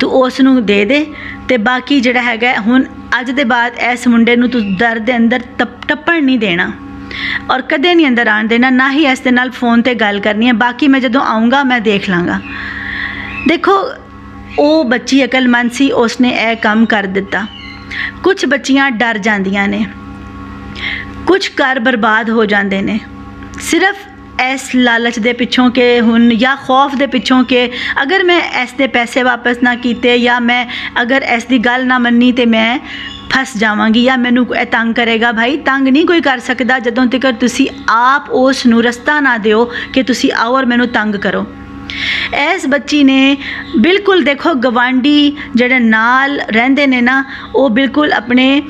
ਤੂੰ 0.00 0.12
ਉਸ 0.12 0.40
ਨੂੰ 0.40 0.66
ਦੇ 0.66 0.84
ਦੇ 0.84 1.06
ਤੇ 1.48 1.56
ਬਾਕੀ 1.56 2.00
ਜਿਹੜਾ 2.00 2.22
ਹੈਗਾ 2.22 2.54
ਹੁਣ 2.58 2.84
ਅੱਜ 3.20 3.30
ਦੇ 3.30 3.44
ਬਾਅਦ 3.44 3.72
ਇਸ 3.92 4.08
ਮੁੰਡੇ 4.08 4.36
ਨੂੰ 4.36 4.50
ਤੂੰ 4.50 4.74
ਦਰ 4.74 4.98
ਦੇ 4.98 5.16
ਅੰਦਰ 5.16 5.40
ਤਪ- 5.58 5.86
ਟੱਪਣ 5.88 6.24
ਨਹੀਂ 6.24 6.38
ਦੇਣਾ। 6.38 6.72
ਔਰ 7.50 7.62
ਕਦੇ 7.62 7.94
ਨਹੀਂ 7.94 8.08
ਅੰਦਰ 8.08 8.26
ਆਣ 8.26 8.46
ਦੇਣਾ 8.46 8.70
ਨਾ 8.70 8.92
ਹੀ 8.92 9.06
ਇਸ 9.06 9.20
ਦੇ 9.20 9.30
ਨਾਲ 9.30 9.50
ਫੋਨ 9.50 9.82
ਤੇ 9.82 9.94
ਗੱਲ 9.94 10.20
ਕਰਨੀ 10.20 10.46
ਹੈ। 10.46 10.52
ਬਾਕੀ 10.52 10.88
ਮੈਂ 10.88 11.00
ਜਦੋਂ 11.00 11.22
ਆਉਂਗਾ 11.22 11.64
ਮੈਂ 11.64 11.80
ਦੇਖ 11.80 12.10
ਲਾਂਗਾ। 12.10 12.40
ਦੇਖੋ 13.48 13.90
ਉਹ 14.58 14.84
ਬੱਚੀ 14.84 15.24
ਅਕਲਮੰਦ 15.24 15.70
ਸੀ 15.70 15.90
ਉਸਨੇ 15.90 16.28
ਇਹ 16.28 16.56
ਕੰਮ 16.56 16.86
ਕਰ 16.86 17.02
ਦਿੱਤਾ। 17.02 17.46
ਕੁਝ 18.22 18.46
ਬੱਚੀਆਂ 18.46 18.90
ਡਰ 18.90 19.18
ਜਾਂਦੀਆਂ 19.18 19.68
ਨੇ। 19.68 19.86
ਕੁਝ 21.26 21.48
ਘਰ 21.50 21.80
ਬਰਬਾਦ 21.80 22.30
ਹੋ 22.30 22.44
ਜਾਂਦੇ 22.44 22.80
ਨੇ। 22.82 22.98
ਸਿਰਫ 23.60 23.96
ਇਸ 24.42 24.74
ਲਾਲਚ 24.74 25.18
ਦੇ 25.18 25.32
ਪਿੱਛੋਂ 25.32 25.70
ਕਿ 25.70 26.00
ਹੁਣ 26.00 26.28
ਜਾਂ 26.34 26.56
ਖੌਫ 26.56 26.94
ਦੇ 26.94 27.06
ਪਿੱਛੋਂ 27.06 27.42
ਕਿ 27.44 27.64
ਅਗਰ 28.02 28.24
ਮੈਂ 28.24 28.40
ਇਸ 28.62 28.72
ਦੇ 28.72 28.86
ਪੈਸੇ 28.86 29.22
ਵਾਪਸ 29.22 29.56
ਨਾ 29.62 29.74
ਕੀਤੇ 29.74 30.18
ਜਾਂ 30.18 30.40
ਮੈਂ 30.40 30.64
ਅਗਰ 31.02 31.22
ਇਸ 31.36 31.44
ਦੀ 31.44 31.58
ਗੱਲ 31.58 31.86
ਨਾ 31.86 31.98
ਮੰਨੀ 31.98 32.32
ਤੇ 32.32 32.46
ਮੈਂ 32.46 32.78
ਫਸ 33.30 33.56
ਜਾਵਾਂਗੀ 33.56 34.04
ਜਾਂ 34.04 34.16
ਮੈਨੂੰ 34.18 34.46
ਇਹ 34.56 34.66
ਤੰਗ 34.66 34.94
ਕਰੇਗਾ, 34.94 35.32
ਭਾਈ 35.32 35.56
ਤੰਗ 35.56 35.88
ਨਹੀਂ 35.88 36.06
ਕੋਈ 36.06 36.20
ਕਰ 36.20 36.38
ਸਕਦਾ 36.38 36.78
ਜਦੋਂ 36.78 37.06
ਤੱਕ 37.06 37.30
ਤੁਸੀਂ 37.40 37.68
ਆਪ 37.88 38.30
ਉਸ 38.30 38.66
ਨੂੰ 38.66 38.82
ਰਸਤਾ 38.82 39.20
ਨਾ 39.20 39.36
ਦਿਓ 39.38 39.64
ਕਿ 39.92 40.02
ਤੁਸੀਂ 40.02 40.32
ਆਓ 40.32 40.56
ਔਰ 40.56 40.66
ਮੈਨੂੰ 40.66 40.88
ਤੰਗ 40.88 41.14
ਕਰੋ। 41.16 41.46
ਇਸ 42.54 42.66
ਬੱਚੀ 42.66 43.04
ਨੇ 43.04 43.36
ਬਿਲਕੁਲ 43.78 44.24
ਦੇਖੋ 44.24 44.54
ਗਵਾਂਢੀ 44.54 45.36
ਜਿਹੜੇ 45.54 45.78
ਨਾਲ 45.78 46.40
ਰਹਿੰਦੇ 46.40 46.86
ਨੇ 46.86 47.00
ਨਾ 47.00 47.24
ਉਹ 47.54 47.70
ਬਿਲਕੁਲ 47.70 48.12
ਆਪਣੇ 48.12 48.62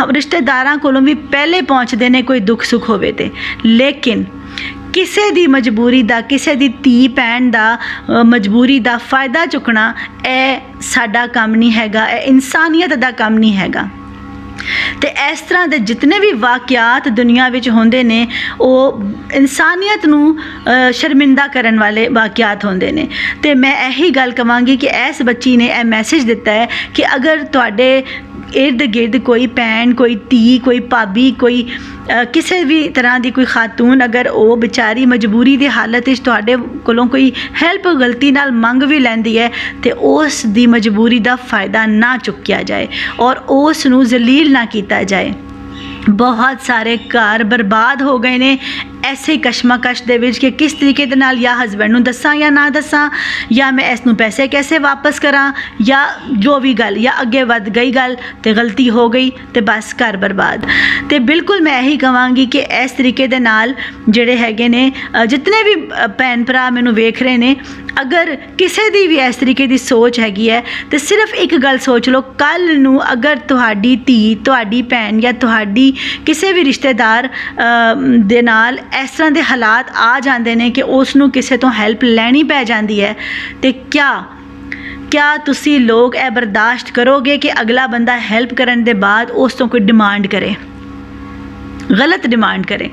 ਹ- 0.00 0.12
ਰਿਸ਼ਤੇਦਾਰਾਂ 0.12 0.76
ਕੋਲੋਂ 0.76 1.02
ਵੀ 1.02 1.14
ਪਹਿਲੇ 1.14 1.60
ਪਹੁੰਚਦੇ 1.60 2.08
ਨੇ 2.08 2.22
ਕੋਈ 2.22 2.40
ਦੁੱਖ 2.40 2.62
ਸੁੱਖ 2.62 2.90
ਹੋਵੇ 2.90 3.12
ਤੇ। 3.12 3.30
ਲੇਕਿਨ 3.64 4.24
ਕਿਸੇ 4.92 5.30
ਦੀ 5.30 5.46
ਮਜਬੂਰੀ 5.46 6.02
ਦਾ 6.02 6.20
ਕਿਸੇ 6.20 6.54
ਦੀ 6.54 6.68
ਧੀ 6.68 7.08
ਭੈਣ 7.08 7.50
ਦਾ 7.50 7.74
ਅ, 7.74 8.22
ਮਜਬੂਰੀ 8.22 8.78
ਦਾ 8.78 8.98
ਫਾਇਦਾ 8.98 9.46
ਚੁੱਕਣਾ 9.46 9.94
ਇਹ 10.28 10.60
ਸਾਡਾ 10.80 11.26
ਕੰਮ 11.26 11.54
ਨਹੀਂ 11.54 11.72
ਹੈਗਾ 11.72 12.08
ਇਹ 12.08 12.20
ਇਨਸਾਨੀਅਤ 12.20 12.94
ਦਾ 12.94 13.10
ਕੰਮ 13.10 13.38
ਨਹੀਂ 13.38 13.56
ਹੈਗਾ। 13.56 13.88
ਤੇ 15.00 15.08
ਇਸ 15.32 15.40
ਤਰ੍ਹਾਂ 15.40 15.68
ਦੇ 15.68 15.78
ਜਿਤਨੇ 15.78 16.18
ਵੀ 16.18 16.32
ਵਾਕਿਆਤ 16.32 17.08
ਦੁਨੀਆ 17.08 17.48
ਵਿੱਚ 17.48 17.68
ਹੁੰਦੇ 17.68 18.02
ਨੇ 18.02 18.26
ਉਹ 18.60 19.02
ਇਨਸਾਨੀਅਤ 19.34 20.06
ਨੂੰ 20.06 20.36
ਅ, 20.38 20.90
ਸ਼ਰਮਿੰਦਾ 20.90 21.46
ਕਰਨ 21.46 21.80
ਵਾਲੇ 21.80 22.08
ਵਾਕਿਆਤ 22.08 22.64
ਹੁੰਦੇ 22.64 22.92
ਨੇ। 22.92 23.08
ਤੇ 23.42 23.54
ਮੈਂ 23.54 23.88
ਇਹੀ 23.88 24.10
ਗੱਲ 24.10 24.30
ਕਵਾਂਗੀ 24.32 24.76
ਕਿ 24.76 24.86
ਇਸ 24.86 25.22
ਬੱਚੀ 25.22 25.56
ਨੇ 25.56 25.66
ਇਹ 25.66 25.84
ਮੈਸੇਜ 25.84 26.24
ਦਿੱਤਾ 26.24 26.52
ਹੈ 26.52 26.68
ਕਿ 26.94 27.04
ਅਗਰ 27.16 27.42
ਤੁਹਾਡੇ 27.44 28.04
ਇਰਦ 28.54 28.82
ਗਿਰਦ 28.84 29.16
ਕੋਈ 29.16 29.46
ਭੈਣ 29.46 29.94
ਕੋਈ 29.94 30.14
ਧੀ 30.14 30.58
ਕੋਈ 30.58 30.80
ਭਾਬੀ 30.80 31.30
ਕੋਈ 31.30 31.66
ਅ, 32.20 32.24
ਕਿਸੇ 32.24 32.64
ਵੀ 32.64 32.88
ਤਰ੍ਹਾਂ 32.88 33.20
ਦੀ 33.20 33.30
ਕੋਈ 33.30 33.44
ਖਾਤੂਨ 33.44 34.04
ਅਗਰ 34.04 34.28
ਉਹ 34.28 34.56
ਵਿਚਾਰੀ 34.56 35.06
ਮਜਬੂਰੀ 35.06 35.56
ਦੀ 35.56 35.68
ਹਾਲਤ 35.68 36.08
ਵਿੱਚ 36.08 36.20
ਤੁਹਾਡੇ 36.20 36.56
ਕੋਲੋਂ 36.84 37.06
ਕੋਈ 37.06 37.32
ਹੈਲਪ 37.62 37.88
ਗਲਤੀ 37.88 38.30
ਨਾਲ 38.30 38.52
ਮੰਗ 38.52 38.82
ਵੀ 38.82 38.98
ਲੈਂਦੀ 38.98 39.38
ਹੈ 39.38 39.50
ਤੇ 39.82 39.92
ਉਸ 39.92 40.46
ਦੀ 40.46 40.66
ਮਜਬੂਰੀ 40.66 41.18
ਦਾ 41.18 41.36
ਫਾਇਦਾ 41.36 41.86
ਨਾ 41.86 42.16
ਚੁੱਕਿਆ 42.16 42.62
ਜਾਏ 42.62 42.88
ਔਰ 43.20 43.36
ਉਸ 43.48 43.86
ਨੂੰ 43.86 44.04
ਜ਼ਲੀਲ 44.04 44.52
ਨਾ 44.52 44.64
ਕੀਤਾ 44.64 45.02
ਜਾਏ। 45.02 45.32
ਬਹੁਤ 46.10 46.62
ਸਾਰੇ 46.62 46.96
ਘਰ 46.96 47.44
ਬਰਬਾਦ 47.44 48.02
ਹੋ 48.02 48.18
ਗਏ 48.18 48.38
ਨੇ। 48.38 48.58
ਐਸੇ 49.04 49.36
ਕਸ਼ਮਕਸ਼ 49.36 50.02
ਦੇ 50.02 50.18
ਵਿੱਚ 50.18 50.38
ਕਿ 50.38 50.50
ਕਿਸ 50.50 50.72
ਤਰੀਕੇ 50.72 51.06
ਦੇ 51.06 51.16
ਨਾਲ 51.16 51.38
ਜਾਂ 51.38 51.54
ਹਸਬੈਂਡ 51.64 51.90
ਨੂੰ 51.90 52.02
ਦੱਸਾਂ 52.04 52.34
ਜਾਂ 52.36 52.50
ਨਾ 52.52 52.68
ਦੱਸਾਂ 52.68 53.08
ਜਾਂ 53.52 53.70
ਮੈਂ 53.72 53.90
ਇਸ 53.92 54.00
ਨੂੰ 54.06 54.14
ਪੈਸੇ 54.16 54.46
ਕੈਸੇ 54.48 54.78
ਵਾਪਸ 54.78 55.18
ਕਰਾਂ 55.20 55.52
ਜਾਂ 55.82 56.06
ਜੋ 56.38 56.58
ਵੀ 56.60 56.72
ਗੱਲ 56.74 56.98
ਜਾਂ 56.98 57.12
ਅੱਗੇ 57.22 57.42
ਵੱਧ 57.42 57.68
ਗਈ 57.68 57.90
ਗੱਲ 57.90 58.16
ਤੇ 58.42 58.52
ਗਲਤੀ 58.54 58.88
ਹੋ 58.90 59.08
ਗਈ 59.08 59.30
ਤੇ 59.54 59.60
ਬਸ 59.60 59.94
ਘਰ 59.94 60.16
ਬਰਬਾਦ। 60.16 60.66
ਤੇ 61.10 61.18
ਬਿਲਕੁਲ 61.18 61.60
ਮੈਂ 61.60 61.80
ਇਹੀ 61.82 61.96
ਕਵਾਂਗੀ 61.96 62.46
ਕਿ 62.46 62.58
ਇਸ 62.84 62.90
ਤਰੀਕੇ 62.92 63.26
ਦੇ 63.26 63.38
ਨਾਲ 63.38 63.74
ਜਿਹੜੇ 64.08 64.36
ਹੈਗੇ 64.36 64.68
ਨੇ 64.68 64.90
ਅ, 65.22 65.24
ਜਿਤਨੇ 65.26 65.62
ਵੀ 65.62 65.74
ਅ, 65.74 66.06
ਭੈਣ 66.08 66.44
ਭਰਾ 66.44 66.68
ਮੈਨੂੰ 66.70 66.94
ਵੇਖ 66.94 67.22
ਰਹੇ 67.22 67.36
ਨੇ 67.36 67.56
ਅਗਰ 68.00 68.34
ਕਿਸੇ 68.58 68.88
ਦੀ 68.90 69.06
ਵੀ 69.06 69.16
ਇਸ 69.18 69.36
ਤਰੀਕੇ 69.36 69.66
ਦੀ 69.66 69.78
ਸੋਚ 69.78 70.18
ਹੈਗੀ 70.20 70.48
ਹੈ 70.50 70.62
ਤੇ 70.90 70.98
ਸਿਰਫ 70.98 71.34
ਇੱਕ 71.34 71.54
ਗੱਲ 71.56 71.78
ਸੋਚ 71.78 72.08
ਲਓ 72.08 72.20
ਕੱਲ 72.38 72.78
ਨੂੰ 72.80 73.00
ਅਗਰ 73.12 73.36
ਤੁਹਾਡੀ 73.48 73.94
ਧੀ 73.96 74.34
ਤੁਹਾਡੀ 74.44 74.80
ਭੈਣ 74.82 75.18
ਜਾਂ 75.20 75.32
ਤੁਹਾਡੀ 75.32 75.90
ਕਿਸੇ 76.26 76.52
ਵੀ 76.52 76.64
ਰਿਸ਼ਤੇਦਾਰ 76.64 77.26
ਅ, 77.26 77.94
ਦੇ 78.18 78.42
ਨਾਲ 78.42 78.78
ਇਸ 79.00 79.10
ਤਰ੍ਹਾਂ 79.10 79.30
ਦੇ 79.30 79.42
ਹਾਲਾਤ 79.42 79.86
ਆ 79.96 80.20
ਜਾਂਦੇ 80.20 80.54
ਨੇ 80.54 80.70
ਕਿ 80.70 80.82
ਉਸ 80.82 81.16
ਨੂੰ 81.16 81.30
ਕਿਸੇ 81.30 81.56
ਤੋਂ 81.56 81.70
ਹੈਲਪ 81.72 82.04
ਲੈਣੀ 82.04 82.42
ਪੈ 82.42 82.64
ਜਾਂਦੀ 82.64 83.02
ਹੈ 83.02 83.16
ਤੇ 83.62 83.72
ਕਿਆ 83.72 84.24
ਕਿਆ 85.10 85.36
ਤੁਸੀਂ 85.36 85.80
ਲੋਕ 85.80 86.16
ਇਹ 86.16 86.30
ਬਰਦਾਸ਼ਤ 86.30 86.90
ਕਰੋਗੇ 86.90 87.38
ਕਿ 87.38 87.52
ਅਗਲਾ 87.60 87.86
ਬੰਦਾ 87.86 88.18
ਹੈਲਪ 88.20 88.54
ਕਰਨ 88.54 88.84
ਦੇ 88.84 88.92
ਬਾਅਦ 88.92 89.30
ਉਸ 89.30 89.54
ਤੋਂ 89.54 89.68
ਕੋਈ 89.68 89.80
ਡਿਮਾਂਡ 89.80 90.26
ਕਰੇ? 90.26 90.54
ਗਲਤ 91.98 92.26
ਡਿਮਾਂਡ 92.26 92.66
ਕਰੇ, 92.66 92.90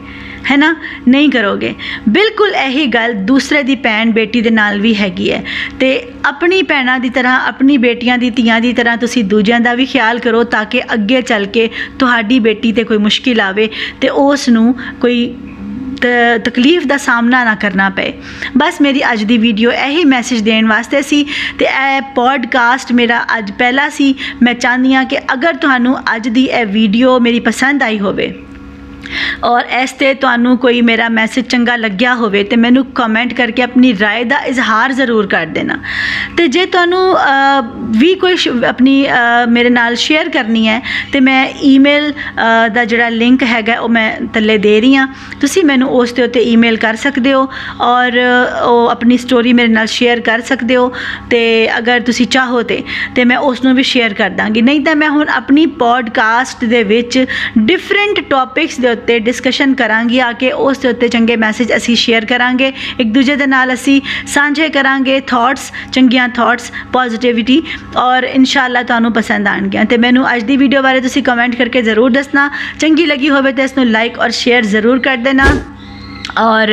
ਹੈ 0.51 0.57
ਨਾ? 0.57 0.75
ਨਹੀਂ 1.07 1.29
ਕਰੋਗੇ। 1.29 1.75
ਬਿਲਕੁਲ 2.09 2.49
ਇਹੀ 2.49 2.85
ਗੱਲ 2.85 3.13
ਦੂਸਰੇ 3.13 3.63
ਦੀ 3.63 3.75
ਭੈਣ 3.75 4.11
ਬੇਟੀ 4.11 4.41
ਦੇ 4.41 4.49
ਨਾਲ 4.49 4.79
ਵੀ 4.79 4.95
ਹੈਗੀ 4.95 5.31
ਹੈ। 5.31 5.43
ਤੇ 5.79 6.07
ਆਪਣੀ 6.25 6.61
ਭੈਣਾਂ 6.61 6.99
ਦੀ 6.99 7.09
ਤਰ੍ਹਾਂ, 7.09 7.39
ਆਪਣੀ 7.47 7.77
ਬੇਟੀਆਂ 7.77 8.17
ਦੀ, 8.17 8.29
ਧੀਆਂ 8.29 8.61
ਦੀ 8.61 8.73
ਤਰ੍ਹਾਂ 8.73 8.97
ਤੁਸੀਂ 8.97 9.23
ਦੂਜਿਆਂ 9.23 9.59
ਦਾ 9.59 9.73
ਵੀ 9.73 9.85
ਖਿਆਲ 9.85 10.19
ਕਰੋ 10.19 10.43
ਤਾਂ 10.43 10.65
ਕਿ 10.65 10.81
ਅੱਗੇ 10.93 11.21
ਚੱਲ 11.21 11.45
ਕੇ 11.45 11.69
ਤੁਹਾਡੀ 11.99 12.39
ਬੇਟੀ 12.39 12.71
ਤੇ 12.71 12.83
ਕੋਈ 12.83 12.97
ਮੁਸ਼ਕਿਲ 12.97 13.41
ਆਵੇ 13.41 13.69
ਤੇ 14.01 14.09
ਉਸ 14.09 14.49
ਨੂੰ 14.49 14.75
ਕੋਈ 15.01 15.27
ਤ- 15.27 15.58
ਤਕਲੀਫ 16.45 16.85
ਦਾ 16.85 16.97
ਸਾਹਮਣਾ 16.97 17.43
ਨਾ 17.43 17.55
ਕਰਨਾ 17.55 17.89
ਪਏ। 17.89 18.13
ਬਸ 18.57 18.81
ਮੇਰੀ 18.81 19.01
ਅੱਜ 19.11 19.23
ਦੀ 19.23 19.37
ਵੀਡੀਓ 19.37 19.71
ਇਹੀ 19.71 20.03
ਮੈਸੇਜ 20.05 20.41
ਦੇਣ 20.41 20.67
ਵਾਸਤੇ 20.67 21.01
ਸੀ 21.01 21.25
ਤੇ 21.59 21.65
ਇਹ 21.65 22.01
ਪੋਡਕਾਸਟ 22.15 22.91
ਮੇਰਾ 22.91 23.25
ਅੱਜ 23.37 23.51
ਪਹਿਲਾ 23.51 23.89
ਸੀ। 23.89 24.13
ਮੈਂ 24.41 24.53
ਚਾਹੁੰਦੀ 24.53 24.93
ਹਾਂ 24.93 25.05
ਕਿ 25.05 25.17
ਅਗਰ 25.33 25.55
ਤੁਹਾਨੂੰ 25.55 25.97
ਅੱਜ 26.15 26.27
ਦੀ 26.29 26.45
ਇਹ 26.45 26.65
ਵੀਡੀਓ 26.67 27.19
ਮੇਰੀ 27.19 27.39
ਪਸੰਦ 27.39 27.83
ਆਈ 27.83 27.99
ਹੋਵੇ। 27.99 28.33
ਔਰ 29.42 29.64
ਇਸ 29.82 29.90
ਤੇ 29.92 30.12
ਤੁਹਾਨੂੰ 30.14 30.56
ਕੋਈ 30.58 30.80
ਮੇਰਾ 30.80 31.08
ਮੈਸੇਜ 31.08 31.44
ਚੰਗਾ 31.46 31.74
ਲੱਗਿਆ 31.76 32.14
ਹੋਵੇ 32.14 32.42
ਤੇ 32.44 32.56
ਮੈਨੂੰ 32.56 32.84
ਕਮੈਂਟ 32.94 33.32
ਕਰਕੇ 33.32 33.62
ਆਪਣੀ 33.62 33.92
رائے 33.92 34.24
ਦਾ 34.24 34.38
ਇਜ਼ਹਾਰ 34.44 34.92
ਜ਼ਰੂਰ 34.92 35.26
ਕਰ 35.26 35.46
ਦੇਣਾ 35.46 35.74
ਤੇ 36.36 36.46
ਜੇ 36.48 36.64
ਤੁਹਾਨੂੰ 36.66 37.02
ਅ, 37.16 37.60
ਵੀ 37.98 38.14
ਕੋਈ 38.14 38.36
ਸ਼- 38.36 38.64
ਆਪਣੀ 38.64 38.94
ਅ, 39.08 39.46
ਮੇਰੇ 39.48 39.70
ਨਾਲ 39.70 39.94
ਸ਼ੇਅਰ 39.94 40.28
ਕਰਨੀ 40.28 40.66
ਹੈ 40.68 40.80
ਤੇ 41.12 41.20
ਮੈਂ 41.20 41.46
ਈਮੇਲ 41.62 42.12
ਦਾ 42.74 42.84
ਜਿਹੜਾ 42.84 43.08
ਲਿੰਕ 43.08 43.42
ਹੈਗਾ 43.42 43.78
ਉਹ 43.80 43.88
ਮੈਂ 43.88 44.10
ਥੱਲੇ 44.34 44.56
ਦੇ 44.58 44.80
ਰਹੀ 44.80 44.94
ਹਾਂ 44.96 45.06
ਤੁਸੀਂ 45.40 45.64
ਮੈਨੂੰ 45.64 45.88
ਉਸ 45.90 46.12
ਦੇ 46.12 46.22
ਉੱਤੇ 46.22 46.40
ਈਮੇਲ 46.42 46.76
ਕਰ 46.76 46.96
ਸਕਦੇ 46.96 47.32
ਹੋ 47.32 47.46
ਔਰ 47.80 48.18
ਅ, 48.18 48.62
ਉਹ 48.62 48.88
ਆਪਣੀ 48.90 49.16
ਸਟੋਰੀ 49.18 49.52
ਮੇਰੇ 49.52 49.68
ਨਾਲ 49.68 49.86
ਸ਼ੇਅਰ 49.86 50.20
ਕਰ 50.20 50.40
ਸਕਦੇ 50.40 50.76
ਹੋ 50.76 50.92
ਤੇ 51.30 51.42
ਅਗਰ 51.78 52.00
ਤੁਸੀਂ 52.00 52.26
ਚਾਹੋ 52.28 52.62
ਤੇ 52.62 52.82
ਤੇ 53.14 53.24
ਮੈਂ 53.24 53.36
ਉਸ 53.44 53.62
ਨੂੰ 53.64 53.74
ਵੀ 53.74 53.82
ਸ਼ੇਅਰ 53.82 54.14
ਕਰ 54.14 54.30
ਦਾਂਗੀ 54.30 54.62
ਨਹੀਂ 54.62 54.80
ਤਾਂ 54.80 54.96
ਮੈਂ 54.96 55.08
ਹੁਣ 55.10 55.28
ਆਪਣੀ 55.28 55.66
ਪੋਡਕਾਸਟ 55.78 56.64
ਦੇ 56.64 56.82
ਵਿੱਚ 56.82 57.24
ਡਿਫਰੈਂਟ 57.58 58.20
ਟੌਪਿਕਸ 58.30 58.80
ਦੇ 58.80 58.87
ਉੱਤੇ 58.89 59.19
ਡਿਸਕਸ਼ਨ 59.19 59.73
ਕਰਾਂਗੀ, 59.73 60.19
ਆ 60.19 60.31
ਕੇ 60.31 60.51
ਉਸ 60.51 60.77
ਦੇ 60.77 60.89
ਉੱਤੇ 60.89 61.07
ਚੰਗੇ 61.07 61.35
ਮੈਸੇਜ 61.35 61.75
ਅਸੀਂ 61.75 61.95
ਸ਼ੇਅਰ 61.95 62.25
ਕਰਾਂਗੇ। 62.25 62.71
ਇੱਕ 62.99 63.09
ਦੂਜੇ 63.09 63.35
ਦੇ 63.35 63.45
ਨਾਲ 63.45 63.73
ਅਸੀਂ 63.73 63.99
ਸਾਂਝੇ 64.27 64.69
ਕਰਾਂਗੇ 64.69 65.19
ਥਾਟਸ 65.27 65.71
ਚੰਗੀਆਂ 65.91 66.27
ਥਾਟਸ 66.29 66.71
ਪੋਜ਼ਿਟਿਵਿਟੀ 66.93 67.61
ਔਰ 67.97 68.23
ਇਨਸ਼ਾਅੱਲਾ 68.23 68.83
ਤੁਹਾਨੂੰ 68.83 69.13
ਪਸੰਦ 69.13 69.47
ਆਣਗੀਆਂ 69.47 69.85
ਤੇ 69.85 69.97
ਮੈਨੂੰ 69.97 70.25
ਅੱਜ 70.35 70.43
ਦੀ 70.43 70.57
ਵੀਡੀਓ 70.57 70.81
ਬਾਰੇ 70.81 71.01
ਤੁਸੀਂ 71.01 71.23
ਕਮੈਂਟ 71.23 71.55
ਕਰਕੇ 71.55 71.81
ਜ਼ਰੂਰ 71.81 72.11
ਦੱਸਣਾ। 72.11 72.49
ਚੰਗੀ 72.79 73.05
ਲੱਗੀ 73.05 73.29
ਹੋਵੇ 73.29 73.51
ਤਾਂ 73.51 73.63
ਇਸ 73.63 73.77
ਨੂੰ 73.77 73.85
ਲਾਈਕ 73.87 74.19
ਔਰ 74.19 74.29
ਸ਼ੇਅਰ 74.29 74.65
ਜ਼ਰੂਰ 74.65 74.99
ਕਰ 74.99 75.17
ਦੇਣਾ। 75.17 75.45
ਔਰ 76.37 76.69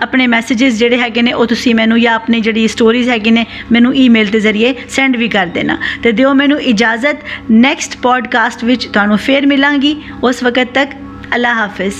ਆਪਣੇ 0.00 0.26
ਮੈਸੇजेस 0.26 0.74
ਜਿਹੜੇ 0.74 0.98
ਹੈਗੇ 0.98 1.22
ਨੇ, 1.22 1.32
ਉਹ 1.32 1.46
ਤੁਸੀਂ 1.46 1.74
ਮੈਨੂੰ 1.74 2.00
ਜਾਂ 2.00 2.14
ਆਪਣੀ 2.14 2.40
ਜਿਹੜੀ 2.40 2.66
ਸਟੋਰੀਜ਼ 2.68 3.08
ਹੈਗੇ 3.08 3.30
ਨੇ, 3.30 3.44
ਮੈਨੂੰ 3.72 3.94
ਈਮੇਲ 3.96 4.26
ਦੇ 4.26 4.40
ਜ਼ਰੀਏ 4.40 4.74
ਸੈਂਡ 4.88 5.16
ਵੀ 5.16 5.28
ਕਰ 5.28 5.46
ਦੇਣਾ। 5.46 5.76
ਤੇ 6.02 6.12
ਦਿਓ 6.12 6.32
ਮੈਨੂੰ 6.34 6.60
ਇਜਾਜ਼ਤ। 6.62 7.16
ਨੈਕਸਟ 7.50 7.96
ਪੋਡਕਾਸਟ 8.02 8.64
ਵਿੱਚ 8.64 8.86
ਤੁਹਾਨੂੰ 8.86 9.18
ਫੇਰ 9.18 9.46
ਮਿਲਾਂਗੀ। 9.46 9.96
ਉਸ 10.22 10.42
ਵਕਤ 10.42 10.68
ਤੱਕ 10.74 10.90
আল্লাহ 11.32 11.52
হাফেজ 11.60 11.96